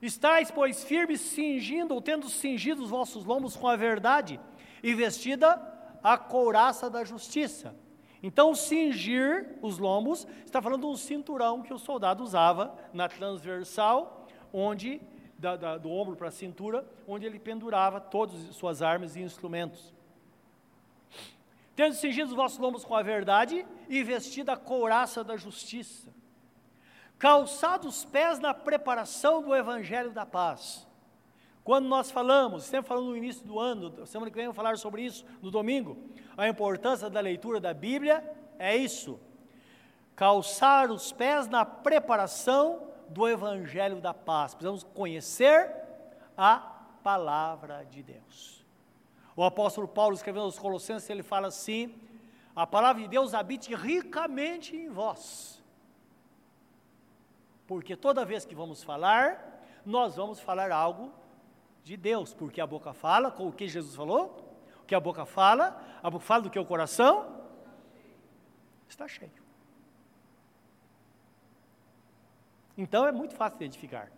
[0.00, 4.40] Estais, pois, firmes, cingindo, ou tendo cingido os vossos lombos com a verdade,
[4.82, 5.60] e vestida
[6.02, 7.74] a couraça da justiça.
[8.22, 15.00] Então, cingir os lombos está falando um cinturão que o soldado usava na transversal, onde
[15.38, 19.20] da, da, do ombro para a cintura, onde ele pendurava todas as suas armas e
[19.20, 19.92] instrumentos.
[21.74, 26.12] Tendo cingido os vossos lombos com a verdade e vestida a couraça da justiça
[27.22, 30.84] calçados os pés na preparação do Evangelho da Paz.
[31.62, 35.02] Quando nós falamos, sempre falando no início do ano, semana que vem vou falar sobre
[35.02, 35.96] isso no domingo,
[36.36, 39.20] a importância da leitura da Bíblia é isso:
[40.16, 44.52] calçar os pés na preparação do Evangelho da Paz.
[44.52, 45.70] Precisamos conhecer
[46.36, 46.56] a
[47.04, 48.64] palavra de Deus.
[49.36, 51.94] O apóstolo Paulo, escrevendo aos Colossenses, ele fala assim:
[52.56, 55.61] a palavra de Deus habite ricamente em vós
[57.72, 61.10] porque toda vez que vamos falar, nós vamos falar algo
[61.82, 64.54] de Deus, porque a boca fala, com o que Jesus falou?
[64.82, 67.42] O que a boca fala, a boca fala do que o coração
[68.86, 69.42] está cheio.
[72.76, 74.12] Então é muito fácil identificar.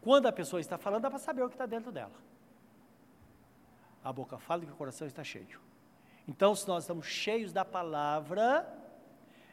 [0.00, 2.14] Quando a pessoa está falando, dá para saber o que está dentro dela.
[4.04, 5.60] A boca fala que o coração está cheio.
[6.28, 8.64] Então, se nós estamos cheios da palavra,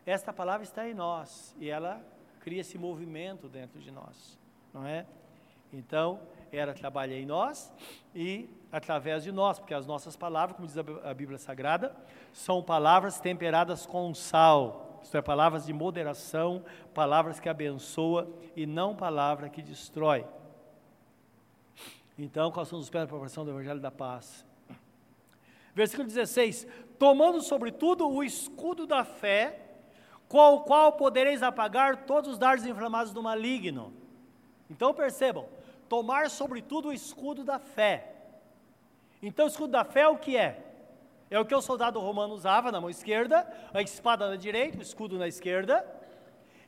[0.06, 2.16] esta palavra está em nós e ela
[2.48, 4.40] cria esse movimento dentro de nós,
[4.74, 5.06] não é?
[5.74, 6.18] Então,
[6.50, 7.74] ela trabalha em nós
[8.16, 11.94] e através de nós, porque as nossas palavras, como diz a Bíblia Sagrada,
[12.32, 18.96] são palavras temperadas com sal, isto é, palavras de moderação, palavras que abençoa e não
[18.96, 20.26] palavra que destrói.
[22.18, 24.46] Então, quais são os pés da proporção do Evangelho da Paz?
[25.76, 26.66] Versículo 16:
[26.98, 29.67] Tomando sobretudo o escudo da fé,
[30.28, 33.94] com o qual podereis apagar todos os dardos inflamados do maligno.
[34.70, 35.48] Então percebam,
[35.88, 38.14] tomar sobretudo o escudo da fé.
[39.22, 40.64] Então o escudo da fé é o que é?
[41.30, 44.82] É o que o soldado romano usava na mão esquerda, a espada na direita, o
[44.82, 45.86] escudo na esquerda,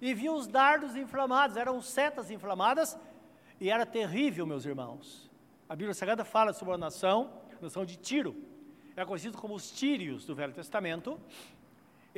[0.02, 2.98] e viu os dardos inflamados, eram setas inflamadas,
[3.60, 5.30] e era terrível, meus irmãos.
[5.68, 8.36] A Bíblia Sagrada fala sobre a nação, a nação de Tiro,
[8.96, 11.18] é conhecido como os Tírios do Velho Testamento,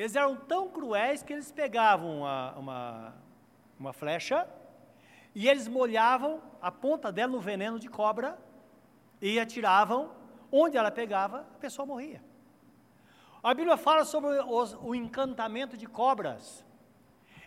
[0.02, 3.14] eles eram tão cruéis que eles pegavam uma, uma,
[3.80, 4.48] uma flecha
[5.36, 8.36] e eles molhavam a ponta dela no veneno de cobra
[9.22, 10.12] e atiravam.
[10.52, 12.22] Onde ela pegava, a pessoa morria.
[13.44, 16.66] A Bíblia fala sobre os, o encantamento de cobras.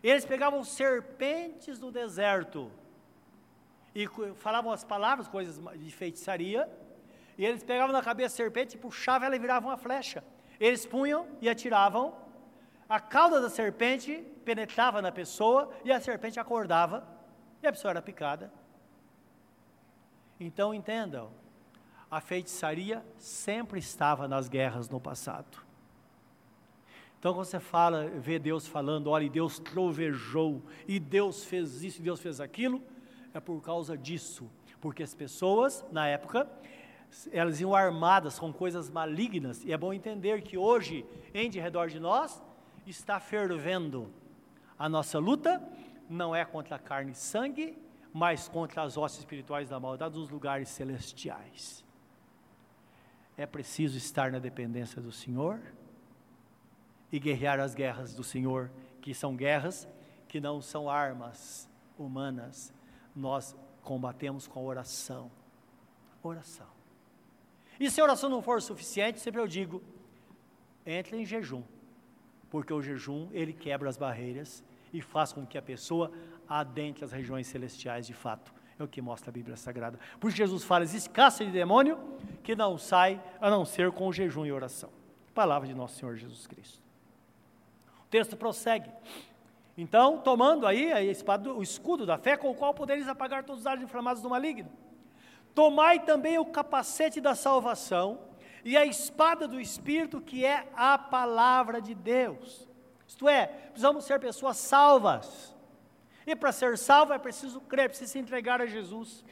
[0.03, 2.71] Eles pegavam serpentes do deserto
[3.95, 6.71] e falavam as palavras, coisas de feitiçaria,
[7.37, 10.23] e eles pegavam na cabeça a serpente e puxavam ela e viravam uma flecha.
[10.61, 12.24] Eles punham e atiravam,
[12.95, 17.05] a cauda da serpente penetrava na pessoa e a serpente acordava
[17.61, 18.53] e a pessoa era picada.
[20.39, 21.29] Então entendam,
[22.09, 25.59] a feitiçaria sempre estava nas guerras no passado.
[27.19, 32.05] Então, quando você fala, vê Deus falando, olha, Deus trovejou, e Deus fez isso, e
[32.05, 32.81] Deus fez aquilo,
[33.33, 34.49] é por causa disso.
[34.81, 36.49] Porque as pessoas, na época,
[37.33, 41.89] elas iam armadas com coisas malignas, e é bom entender que hoje, em de redor
[41.89, 42.41] de nós,
[42.87, 44.12] está fervendo.
[44.79, 45.62] A nossa luta
[46.09, 47.77] não é contra carne e sangue,
[48.12, 51.85] mas contra as hostes espirituais da maldade dos lugares celestiais.
[53.37, 55.61] É preciso estar na dependência do Senhor
[57.11, 58.70] e guerrear as guerras do Senhor,
[59.01, 59.88] que são guerras
[60.29, 61.68] que não são armas
[61.99, 62.73] humanas.
[63.14, 65.31] Nós combatemos com oração.
[66.23, 66.66] Oração.
[67.79, 69.83] E se a oração não for suficiente, sempre eu digo,
[70.87, 71.62] entre em jejum.
[72.55, 74.62] Porque o jejum, ele quebra as barreiras
[74.93, 76.12] e faz com que a pessoa
[76.49, 78.55] adentre as regiões celestiais de fato.
[78.79, 79.99] É o que mostra a Bíblia Sagrada.
[80.21, 81.99] Por isso Jesus fala, existe caça de demônio
[82.45, 84.90] que não sai a não ser com o jejum e oração.
[85.35, 86.85] Palavra de nosso Senhor Jesus Cristo
[88.14, 88.88] texto prossegue.
[89.77, 93.64] Então, tomando aí espada, o escudo da fé, com o qual podereis apagar todos os
[93.64, 94.71] dardos inflamados do maligno.
[95.53, 98.21] Tomai também o capacete da salvação
[98.64, 102.66] e a espada do Espírito, que é a palavra de Deus.
[103.07, 105.55] Isto é, precisamos ser pessoas salvas.
[106.27, 109.22] E para ser salvo é preciso crer, precisa se entregar a Jesus.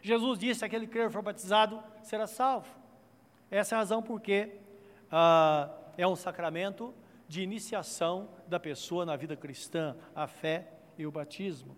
[0.00, 2.74] Jesus disse: aquele que crer for batizado será salvo.
[3.50, 4.58] Essa é a razão porque
[5.12, 6.94] ah, é um sacramento
[7.28, 11.76] de iniciação da pessoa na vida cristã, a fé e o batismo.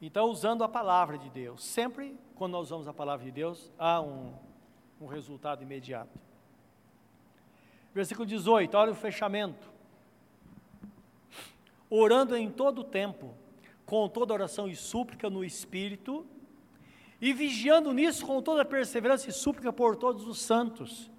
[0.00, 4.00] Então, usando a palavra de Deus, sempre quando nós usamos a palavra de Deus, há
[4.00, 4.32] um,
[5.00, 6.18] um resultado imediato.
[7.94, 9.70] Versículo 18, olha o fechamento.
[11.88, 13.34] Orando em todo o tempo,
[13.86, 16.24] com toda oração e súplica no Espírito,
[17.20, 21.10] e vigiando nisso com toda perseverança e súplica por todos os santos.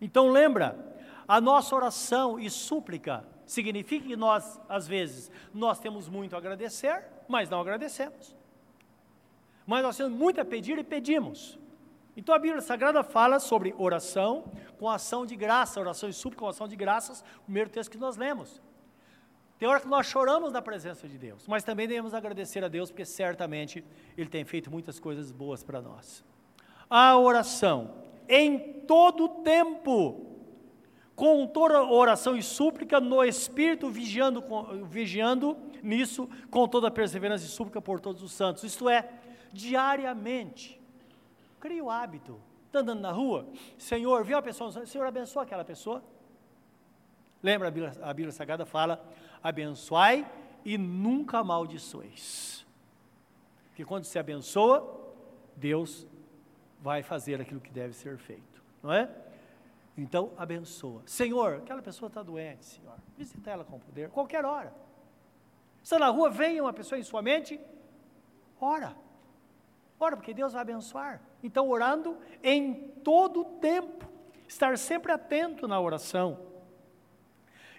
[0.00, 0.96] Então lembra,
[1.28, 7.04] a nossa oração e súplica significa que nós, às vezes, nós temos muito a agradecer,
[7.28, 8.34] mas não agradecemos.
[9.66, 11.58] Mas nós temos muito a pedir e pedimos.
[12.16, 16.48] Então a Bíblia Sagrada fala sobre oração com ação de graça, oração e súplica com
[16.48, 18.62] ação de graças, o primeiro texto que nós lemos.
[19.58, 22.90] Tem hora que nós choramos na presença de Deus, mas também devemos agradecer a Deus,
[22.90, 23.84] porque certamente
[24.16, 26.24] Ele tem feito muitas coisas boas para nós.
[26.88, 27.94] A oração,
[28.28, 30.26] em todo tempo,
[31.14, 34.44] com toda oração e súplica no Espírito, vigiando,
[34.84, 38.62] vigiando nisso, com toda perseverança e súplica por todos os santos.
[38.62, 39.08] Isto é,
[39.52, 40.78] diariamente.
[41.66, 42.40] Cria o hábito.
[42.68, 43.44] Está andando na rua,
[43.76, 46.00] Senhor, viu a pessoa, Senhor, abençoa aquela pessoa.
[47.42, 49.04] Lembra, a Bíblia, a Bíblia Sagrada fala:
[49.42, 50.24] abençoai
[50.64, 52.64] e nunca amaldiçoeis.
[53.66, 55.12] Porque quando se abençoa,
[55.56, 56.06] Deus
[56.80, 59.10] vai fazer aquilo que deve ser feito, não é?
[59.98, 61.02] Então, abençoa.
[61.04, 62.94] Senhor, aquela pessoa está doente, Senhor.
[63.18, 64.72] Visita ela com poder, qualquer hora.
[65.82, 67.58] Está na rua, venha uma pessoa em sua mente,
[68.60, 68.94] ora.
[69.98, 71.20] Ora, porque Deus vai abençoar.
[71.42, 74.06] Então, orando em todo o tempo.
[74.46, 76.38] Estar sempre atento na oração.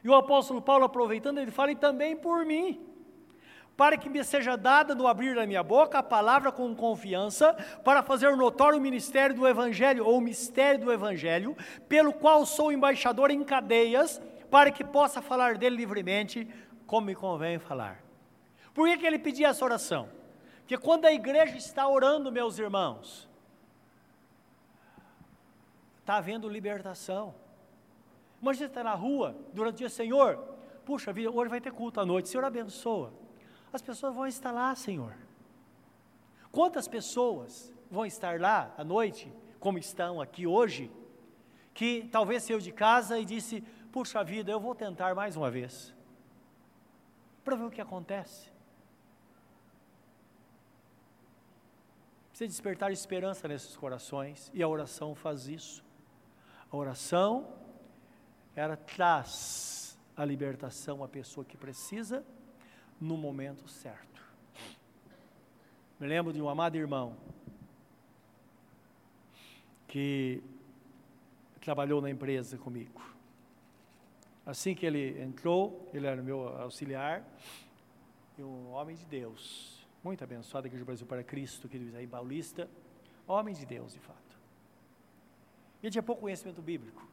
[0.04, 2.88] E o apóstolo Paulo, aproveitando, ele fala, e também por mim
[3.78, 7.54] para que me seja dada no abrir da minha boca a palavra com confiança,
[7.86, 11.56] para fazer notório o ministério do Evangelho, ou o mistério do Evangelho,
[11.88, 16.48] pelo qual sou embaixador em cadeias, para que possa falar dele livremente,
[16.88, 18.04] como me convém falar.
[18.74, 20.10] Por que, que ele pedia essa oração?
[20.68, 23.28] Porque quando a igreja está orando, meus irmãos,
[26.00, 27.34] está havendo libertação.
[28.42, 30.38] Imagina você está na rua durante o dia, Senhor,
[30.86, 33.14] puxa vida, hoje vai ter culto à noite, Senhor abençoa
[33.72, 35.16] as pessoas vão estar lá, Senhor.
[36.52, 40.92] Quantas pessoas vão estar lá à noite, como estão aqui hoje,
[41.74, 45.94] que talvez saiu de casa e disse: Puxa vida, eu vou tentar mais uma vez,
[47.44, 48.52] para ver o que acontece.
[52.38, 55.84] Precisa despertar esperança nesses corações, e a oração faz isso.
[56.72, 57.52] A oração,
[58.56, 62.24] ela traz a libertação à pessoa que precisa
[63.02, 64.22] no momento certo.
[66.00, 67.18] Me lembro de um amado irmão
[69.88, 70.44] que
[71.60, 73.02] trabalhou na empresa comigo.
[74.46, 77.24] Assim que ele entrou, ele era meu auxiliar,
[78.38, 82.08] e um homem de Deus, muito abençoado, Igreja do Brasil para Cristo, que diz aí,
[82.08, 82.70] paulista,
[83.28, 84.40] homem de Deus, de fato.
[85.82, 87.06] Ele tinha pouco conhecimento bíblico.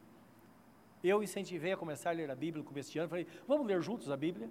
[1.03, 3.81] Eu incentivei a começar a ler a Bíblia no começo de ano, falei, vamos ler
[3.83, 4.49] juntos a Bíblia?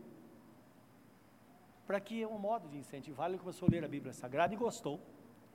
[1.85, 3.29] para que é um modo de incentivar.
[3.29, 4.99] Ele começou a ler a Bíblia Sagrada e gostou.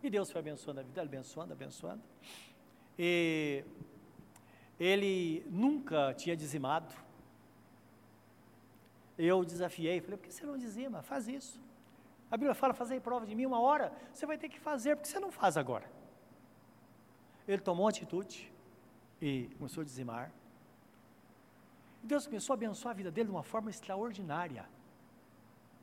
[0.03, 2.03] E Deus foi abençoando a vida, abençoando, abençoando.
[2.99, 3.64] E
[4.79, 6.95] ele nunca tinha dizimado.
[9.16, 11.03] Eu desafiei, falei, por que você não dizima?
[11.03, 11.61] Faz isso.
[12.31, 15.09] A Bíblia fala, fazer prova de mim uma hora, você vai ter que fazer, porque
[15.09, 15.91] você não faz agora.
[17.47, 18.53] Ele tomou atitude
[19.20, 20.31] e começou a dizimar.
[22.03, 24.66] Deus começou a abençoar a vida dele de uma forma extraordinária.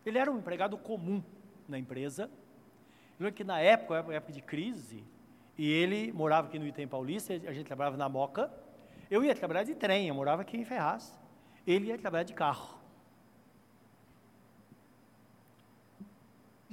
[0.05, 1.23] Ele era um empregado comum
[1.67, 2.29] na empresa.
[3.19, 5.03] Eu que na época, época de crise,
[5.57, 8.51] e ele morava aqui no Item Paulista, a gente trabalhava na Moca.
[9.09, 11.17] Eu ia trabalhar de trem, eu morava aqui em Ferraz.
[11.65, 12.77] Ele ia trabalhar de carro.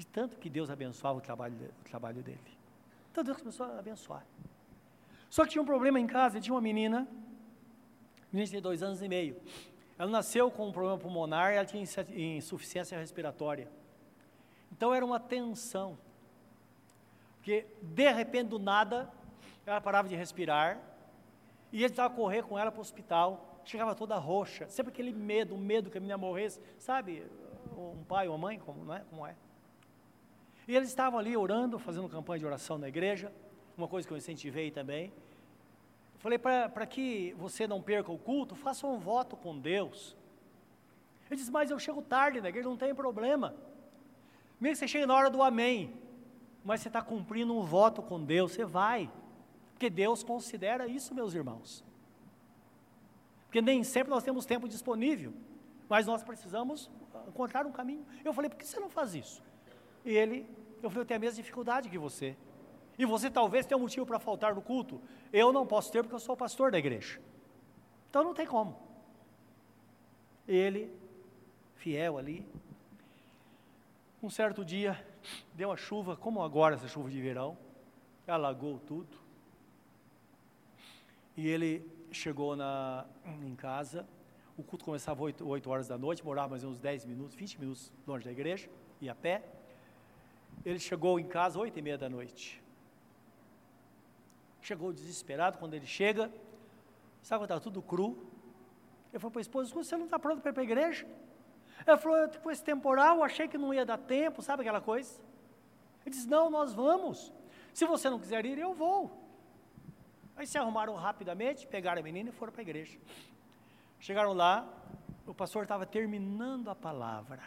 [0.02, 2.58] De tanto que Deus abençoava o trabalho, o trabalho dele.
[3.12, 4.26] Então Deus começou a abençoar.
[5.30, 7.06] Só que tinha um problema em casa, tinha uma menina,
[8.32, 9.40] menina de dois anos e meio.
[9.96, 11.84] Ela nasceu com um problema pulmonar ela tinha
[12.36, 13.70] insuficiência respiratória.
[14.72, 15.96] Então era uma tensão.
[17.36, 19.08] Porque de repente, do nada,
[19.64, 20.80] ela parava de respirar
[21.70, 23.60] e ele estava a correr com ela para o hospital.
[23.64, 27.24] Chegava toda roxa, sempre aquele medo, o medo que a menina morresse, sabe?
[27.76, 29.04] Um pai ou uma mãe, como, não é?
[29.08, 29.36] como é?
[30.66, 33.32] E eles estavam ali orando, fazendo campanha de oração na igreja,
[33.76, 35.12] uma coisa que eu incentivei também.
[36.18, 40.16] Falei, para que você não perca o culto, faça um voto com Deus.
[41.28, 43.54] Ele disse, mas eu chego tarde na igreja, não tem problema.
[44.60, 45.92] Mesmo que você chegue na hora do amém,
[46.64, 49.10] mas você está cumprindo um voto com Deus, você vai.
[49.72, 51.84] Porque Deus considera isso, meus irmãos.
[53.46, 55.34] Porque nem sempre nós temos tempo disponível,
[55.88, 56.88] mas nós precisamos
[57.26, 58.06] encontrar um caminho.
[58.24, 59.42] Eu falei, por que você não faz isso?
[60.04, 60.46] E ele,
[60.82, 62.36] eu falei, eu tenho a mesma dificuldade que você.
[62.98, 65.00] E você talvez tenha um motivo para faltar no culto.
[65.32, 67.20] Eu não posso ter porque eu sou pastor da igreja.
[68.10, 68.78] Então não tem como.
[70.46, 70.92] Ele,
[71.76, 72.46] fiel ali,
[74.22, 75.04] um certo dia,
[75.54, 77.56] deu uma chuva, como agora essa chuva de verão,
[78.26, 79.16] alagou tudo.
[81.36, 83.06] E ele chegou na,
[83.42, 84.06] em casa,
[84.56, 87.92] o culto começava 8, 8 horas da noite, morava mais uns 10 minutos, 20 minutos
[88.06, 88.68] longe da igreja,
[89.00, 89.42] ia a pé.
[90.64, 92.62] Ele chegou em casa 8 e meia da noite.
[94.60, 96.32] Chegou desesperado, quando ele chega,
[97.22, 98.26] sabe quando estava tudo cru?
[99.12, 101.06] Ele falou para a esposa, você não está pronto para ir para a igreja?
[101.84, 105.20] Ela falou, tipo, esse temporal, achei que não ia dar tempo, sabe aquela coisa?
[106.06, 107.32] Ele disse, não, nós vamos.
[107.74, 109.10] Se você não quiser ir, eu vou.
[110.36, 112.98] Aí se arrumaram rapidamente, pegaram a menina e foram para a igreja.
[113.98, 114.66] Chegaram lá,
[115.26, 117.42] o pastor estava terminando a palavra.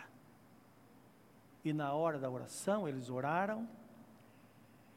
[1.66, 3.68] E na hora da oração, eles oraram,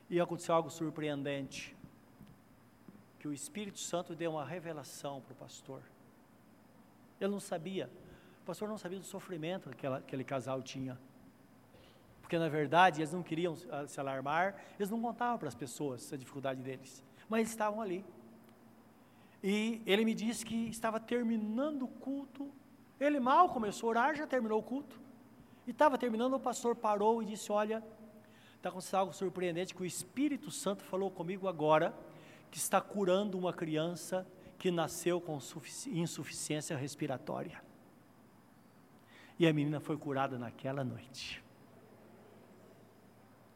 [0.09, 1.77] e aconteceu algo surpreendente.
[3.19, 5.83] Que o Espírito Santo deu uma revelação para o pastor.
[7.21, 7.91] Ele não sabia
[8.49, 10.99] pastor não sabia do sofrimento que aquela, aquele casal tinha.
[12.23, 16.11] Porque, na verdade, eles não queriam ah, se alarmar, eles não contavam para as pessoas
[16.15, 17.05] a dificuldade deles.
[17.29, 18.03] Mas eles estavam ali.
[19.43, 22.51] E ele me disse que estava terminando o culto.
[22.99, 24.99] Ele mal começou a orar, já terminou o culto.
[25.69, 27.85] E estava terminando, o pastor parou e disse: Olha,
[28.57, 31.95] está acontecendo algo surpreendente que o Espírito Santo falou comigo agora,
[32.51, 34.27] que está curando uma criança
[34.59, 35.39] que nasceu com
[35.89, 37.63] insuficiência respiratória.
[39.39, 41.45] E a menina foi curada naquela noite.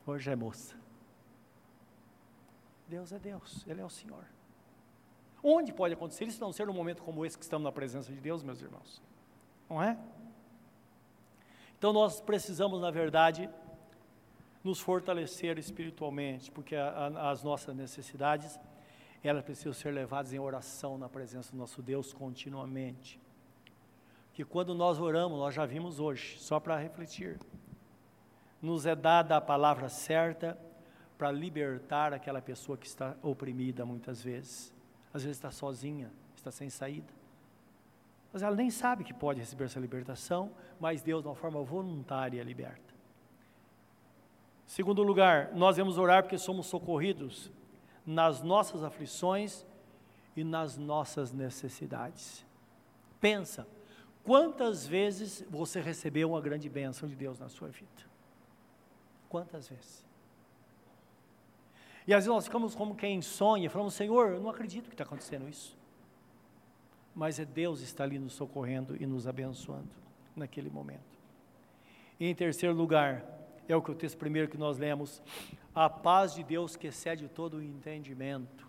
[0.06, 0.76] Hoje é moça.
[2.86, 4.26] Deus é Deus, Ele é o Senhor.
[5.42, 8.20] Onde pode acontecer isso não ser num momento como esse que estamos na presença de
[8.20, 9.00] Deus, meus irmãos?
[9.66, 9.98] Não é?
[11.82, 13.50] Então nós precisamos, na verdade,
[14.62, 18.56] nos fortalecer espiritualmente, porque a, a, as nossas necessidades,
[19.20, 23.20] elas precisam ser levadas em oração na presença do nosso Deus continuamente
[24.32, 27.40] que quando nós oramos, nós já vimos hoje, só para refletir,
[28.62, 30.56] nos é dada a palavra certa
[31.18, 34.72] para libertar aquela pessoa que está oprimida muitas vezes.
[35.12, 37.21] Às vezes está sozinha, está sem saída.
[38.32, 42.42] Mas ela nem sabe que pode receber essa libertação, mas Deus, de uma forma voluntária,
[42.42, 42.92] liberta.
[44.64, 47.50] Segundo lugar, nós vamos orar porque somos socorridos
[48.06, 49.66] nas nossas aflições
[50.34, 52.44] e nas nossas necessidades.
[53.20, 53.66] Pensa,
[54.24, 57.90] Quantas vezes você recebeu uma grande bênção de Deus na sua vida?
[59.28, 60.04] Quantas vezes?
[62.06, 65.04] E às vezes nós ficamos como quem sonha, falamos, Senhor, eu não acredito que está
[65.04, 65.76] acontecendo isso.
[67.14, 69.90] Mas é Deus que está ali nos socorrendo e nos abençoando
[70.34, 71.18] naquele momento.
[72.18, 73.24] E em terceiro lugar,
[73.68, 75.22] é o que o texto primeiro que nós lemos,
[75.74, 78.68] a paz de Deus que excede todo o entendimento.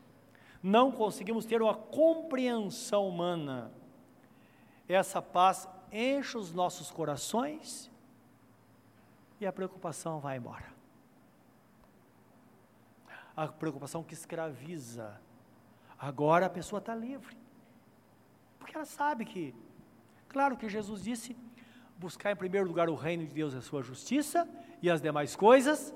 [0.62, 3.72] Não conseguimos ter uma compreensão humana
[4.88, 7.89] essa paz enche os nossos corações
[9.39, 10.74] e a preocupação vai embora.
[13.36, 15.20] A preocupação que escraviza,
[15.98, 17.38] Agora a pessoa está livre.
[18.64, 19.53] Porque ela sabe que,
[20.30, 21.36] claro que Jesus disse:
[21.97, 24.47] buscar em primeiro lugar o reino de Deus e a sua justiça,
[24.82, 25.93] e as demais coisas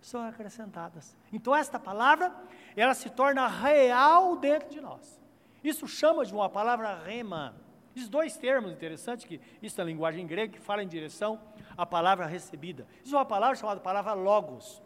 [0.00, 1.16] são acrescentadas.
[1.32, 2.34] Então esta palavra,
[2.76, 5.20] ela se torna real dentro de nós.
[5.62, 7.54] Isso chama de uma palavra rema.
[7.94, 11.40] Diz dois termos interessantes, que isso é a linguagem grega, que fala em direção
[11.76, 12.88] à palavra recebida.
[13.04, 14.82] Isso é uma palavra chamada palavra logos,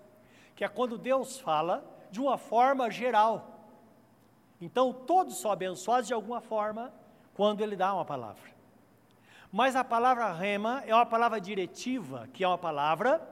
[0.55, 3.56] que é quando Deus fala de uma forma geral.
[4.61, 6.93] Então todos são abençoados de alguma forma
[7.35, 8.57] quando Ele dá uma palavra.
[9.53, 13.27] Mas a palavra rema é uma palavra diretiva, que é uma palavra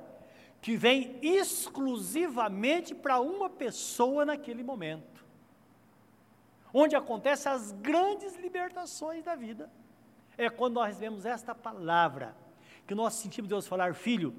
[0.60, 5.22] que vem exclusivamente para uma pessoa naquele momento.
[6.72, 9.70] Onde acontecem as grandes libertações da vida.
[10.38, 12.34] É quando nós recebemos esta palavra,
[12.86, 14.34] que nós sentimos Deus falar, filho,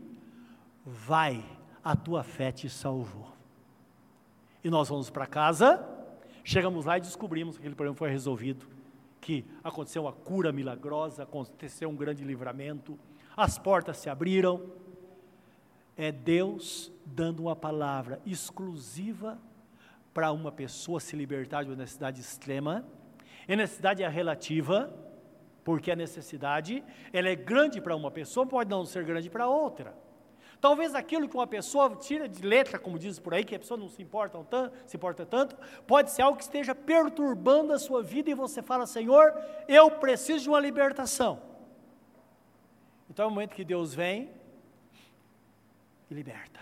[0.83, 1.45] vai,
[1.83, 3.31] a tua fé te salvou.
[4.63, 5.87] E nós vamos para casa,
[6.45, 8.67] chegamos lá e descobrimos que aquele problema foi resolvido,
[9.19, 12.97] que aconteceu uma cura milagrosa, aconteceu um grande livramento,
[13.35, 14.61] as portas se abriram,
[15.97, 19.39] é Deus dando uma palavra exclusiva
[20.13, 22.85] para uma pessoa se libertar de uma necessidade extrema.
[23.47, 24.93] E a necessidade é relativa,
[25.63, 30.04] porque a necessidade ela é grande para uma pessoa, pode não ser grande para outra.
[30.65, 33.79] Talvez aquilo que uma pessoa tira de letra, como diz por aí, que a pessoa
[33.79, 35.55] não se importa, tanto, se importa tanto,
[35.85, 39.31] pode ser algo que esteja perturbando a sua vida e você fala, Senhor,
[39.67, 41.39] eu preciso de uma libertação.
[43.07, 44.31] Então é o momento que Deus vem
[46.09, 46.61] e liberta.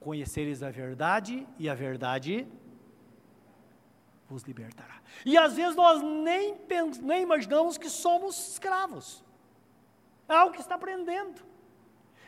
[0.00, 2.44] Conhecereis a verdade e a verdade
[4.28, 5.00] vos libertará.
[5.24, 6.56] E às vezes nós nem,
[7.02, 9.24] nem imaginamos que somos escravos.
[10.28, 11.53] É algo que está aprendendo.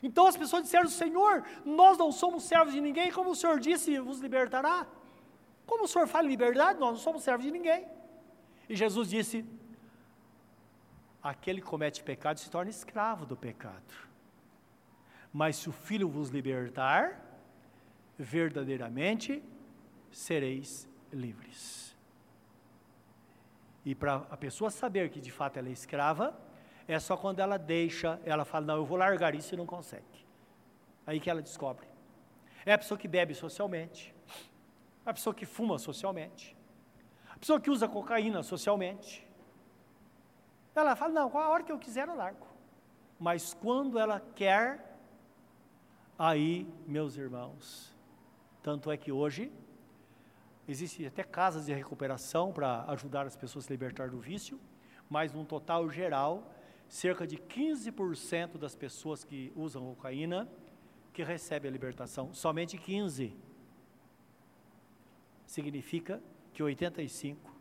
[0.07, 3.98] Então as pessoas disseram: Senhor, nós não somos servos de ninguém, como o Senhor disse,
[3.98, 4.86] vos libertará.
[5.70, 7.82] Como o Senhor fala em liberdade, nós não somos servos de ninguém.
[8.68, 9.44] E Jesus disse:
[11.30, 13.94] aquele que comete pecado se torna escravo do pecado.
[15.32, 17.20] Mas se o Filho vos libertar,
[18.16, 19.42] verdadeiramente
[20.11, 21.96] sereis livres.
[23.84, 26.26] E para a pessoa saber que de fato ela é escrava,
[26.87, 30.26] é só quando ela deixa, ela fala, não, eu vou largar isso e não consegue.
[31.07, 31.87] Aí que ela descobre.
[32.64, 34.14] É a pessoa que bebe socialmente,
[35.05, 36.57] a pessoa que fuma socialmente,
[37.30, 39.26] a pessoa que usa cocaína socialmente.
[40.74, 42.47] Ela fala, não, a hora que eu quiser eu largo.
[43.18, 44.97] Mas quando ela quer
[46.18, 47.95] Aí, meus irmãos,
[48.62, 49.53] tanto é que hoje
[50.66, 54.59] existem até casas de recuperação para ajudar as pessoas a se libertar do vício,
[55.11, 56.51] mas num total geral,
[56.89, 60.49] cerca de 15% das pessoas que usam cocaína
[61.12, 63.34] que recebem a libertação, somente 15.
[65.47, 66.22] Significa
[66.53, 67.55] que 85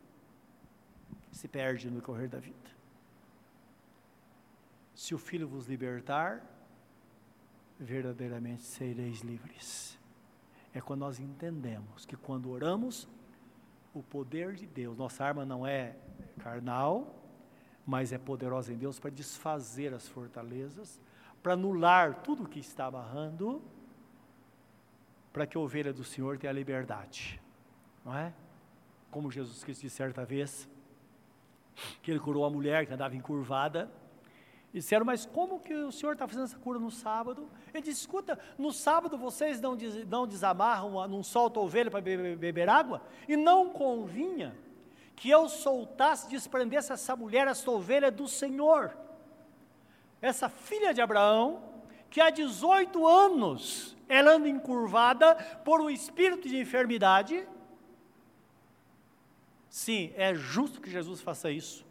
[1.32, 2.70] se perde no correr da vida.
[4.94, 6.46] Se o filho vos libertar,
[7.80, 9.98] verdadeiramente sereis livres.
[10.74, 13.08] É quando nós entendemos que quando oramos,
[13.94, 15.96] o poder de Deus, nossa arma não é
[16.40, 17.25] carnal,
[17.86, 21.00] mas é poderosa em Deus para desfazer as fortalezas,
[21.44, 23.62] para anular tudo o que está amarrando,
[25.32, 27.40] para que a ovelha do Senhor tenha liberdade,
[28.04, 28.34] não é?
[29.12, 30.68] Como Jesus Cristo disse certa vez,
[32.02, 33.92] que ele curou a mulher que andava encurvada,
[34.74, 37.48] e disseram, mas como que o senhor está fazendo essa cura no sábado?
[37.74, 42.02] Ele disse, escuta, no sábado vocês não, des, não desamarram, não soltam a ovelha para
[42.02, 43.02] beber água?
[43.26, 44.54] E não convinha
[45.16, 48.96] que eu soltasse, desprendesse essa mulher, essa ovelha do Senhor.
[50.22, 51.64] Essa filha de Abraão,
[52.10, 57.48] que há 18 anos ela anda encurvada por um espírito de enfermidade.
[59.70, 61.86] Sim, é justo que Jesus faça isso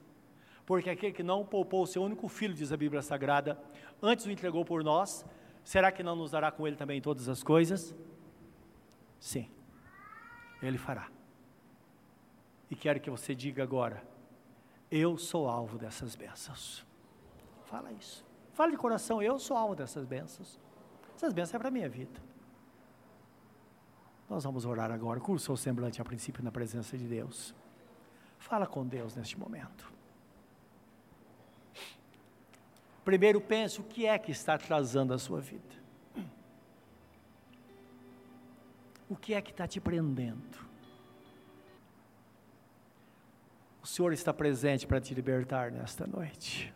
[0.66, 3.58] porque aquele que não poupou o seu único filho, diz a Bíblia Sagrada,
[4.02, 5.24] antes o entregou por nós,
[5.62, 7.94] será que não nos dará com ele também todas as coisas?
[9.20, 9.48] Sim,
[10.62, 11.08] ele fará.
[12.74, 14.02] E quero que você diga agora:
[14.90, 16.84] eu sou alvo dessas bênçãos.
[17.66, 18.26] Fala isso.
[18.52, 20.58] Fala de coração, eu sou alvo dessas bênçãos.
[21.14, 22.20] Essas bênçãos é para a minha vida.
[24.28, 25.20] Nós vamos orar agora.
[25.20, 27.54] Curso o semblante a princípio na presença de Deus.
[28.38, 29.92] Fala com Deus neste momento.
[33.04, 35.76] Primeiro pense o que é que está atrasando a sua vida.
[39.08, 40.73] O que é que está te prendendo?
[43.84, 46.72] O Senhor está presente para te libertar nesta noite.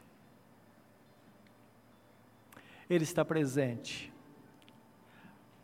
[2.88, 4.12] Ele está presente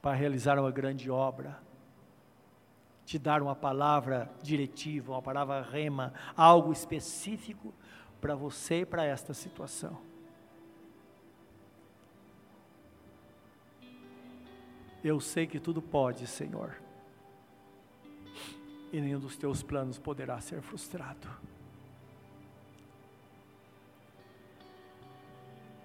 [0.01, 1.63] para realizar uma grande obra
[3.05, 7.75] te dar uma palavra diretiva, uma palavra rema, algo específico
[8.23, 10.01] para você e para esta situação.
[15.03, 16.81] Eu sei que tudo pode, Senhor,
[18.95, 21.29] e nenhum dos teus planos poderá ser frustrado.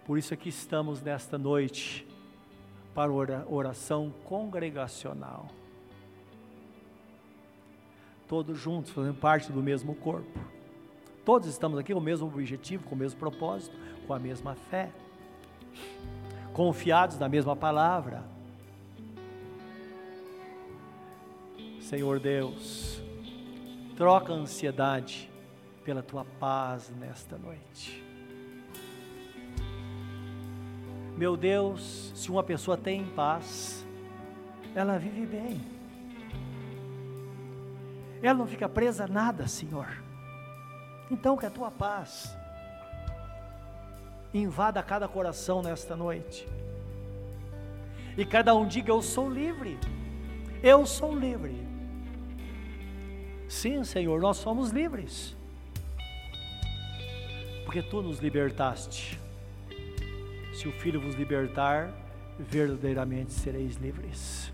[0.06, 2.08] Por isso aqui estamos nesta noite
[2.94, 5.48] para oração congregacional.
[8.28, 10.40] Todos juntos, fazendo parte do mesmo corpo.
[11.26, 14.92] Todos estamos aqui com o mesmo objetivo, com o mesmo propósito, com a mesma fé.
[16.54, 18.24] Confiados na mesma palavra.
[21.90, 23.02] Senhor Deus,
[23.98, 25.28] troca a ansiedade
[25.84, 28.06] pela tua paz nesta noite.
[31.18, 33.84] Meu Deus, se uma pessoa tem paz,
[34.76, 35.60] ela vive bem.
[38.22, 39.88] Ela não fica presa a nada, Senhor.
[41.10, 42.38] Então, que a tua paz
[44.32, 46.48] invada cada coração nesta noite.
[48.16, 49.76] E cada um diga: Eu sou livre.
[50.62, 51.59] Eu sou livre.
[53.50, 55.36] Sim, Senhor, nós somos livres.
[57.66, 59.20] Porque tu nos libertaste.
[60.54, 61.92] Se o Filho vos libertar,
[62.38, 64.54] verdadeiramente sereis livres.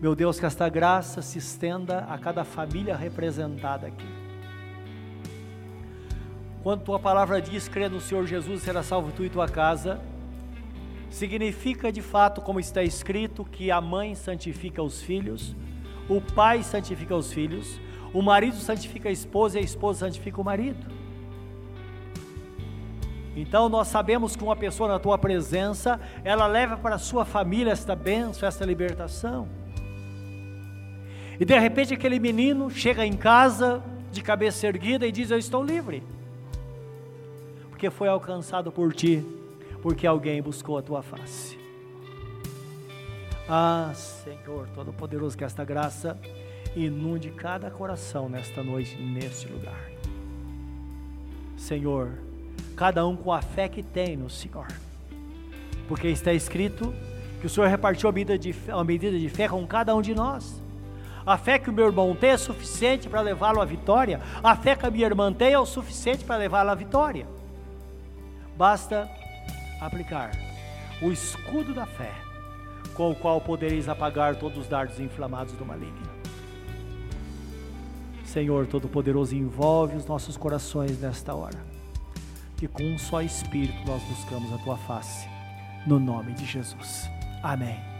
[0.00, 4.08] Meu Deus, que esta graça se estenda a cada família representada aqui.
[6.62, 10.00] Quando tua palavra diz, crê no Senhor Jesus, será salvo tu e tua casa,
[11.10, 15.54] significa de fato, como está escrito, que a mãe santifica os filhos,
[16.08, 17.80] o pai santifica os filhos,
[18.12, 20.86] o marido santifica a esposa e a esposa santifica o marido.
[23.36, 27.70] Então nós sabemos que uma pessoa na tua presença, ela leva para a sua família
[27.70, 29.48] esta bênção, esta libertação.
[31.38, 35.62] E de repente aquele menino chega em casa de cabeça erguida e diz: Eu estou
[35.62, 36.02] livre.
[37.68, 39.24] Porque foi alcançado por ti,
[39.82, 41.57] porque alguém buscou a tua face.
[43.48, 46.18] Ah, Senhor Todo-Poderoso, que esta graça
[46.76, 49.90] inunde cada coração nesta noite, neste lugar.
[51.56, 52.10] Senhor,
[52.76, 54.66] cada um com a fé que tem no Senhor.
[55.88, 56.94] Porque está escrito
[57.40, 60.14] que o Senhor repartiu a medida de, a medida de fé com cada um de
[60.14, 60.60] nós.
[61.24, 64.20] A fé que o meu irmão tem é suficiente para levá-lo à vitória.
[64.42, 67.26] A fé que a minha irmã tem é o suficiente para levá-lo à vitória.
[68.56, 69.08] Basta
[69.80, 70.32] aplicar
[71.00, 72.12] o escudo da fé,
[72.98, 76.10] com o qual podereis apagar todos os dardos inflamados do maligno.
[78.24, 81.78] Senhor Todo-Poderoso, envolve os nossos corações nesta hora
[82.56, 85.28] que com um só Espírito nós buscamos a tua face.
[85.86, 87.08] No nome de Jesus.
[87.40, 87.97] Amém.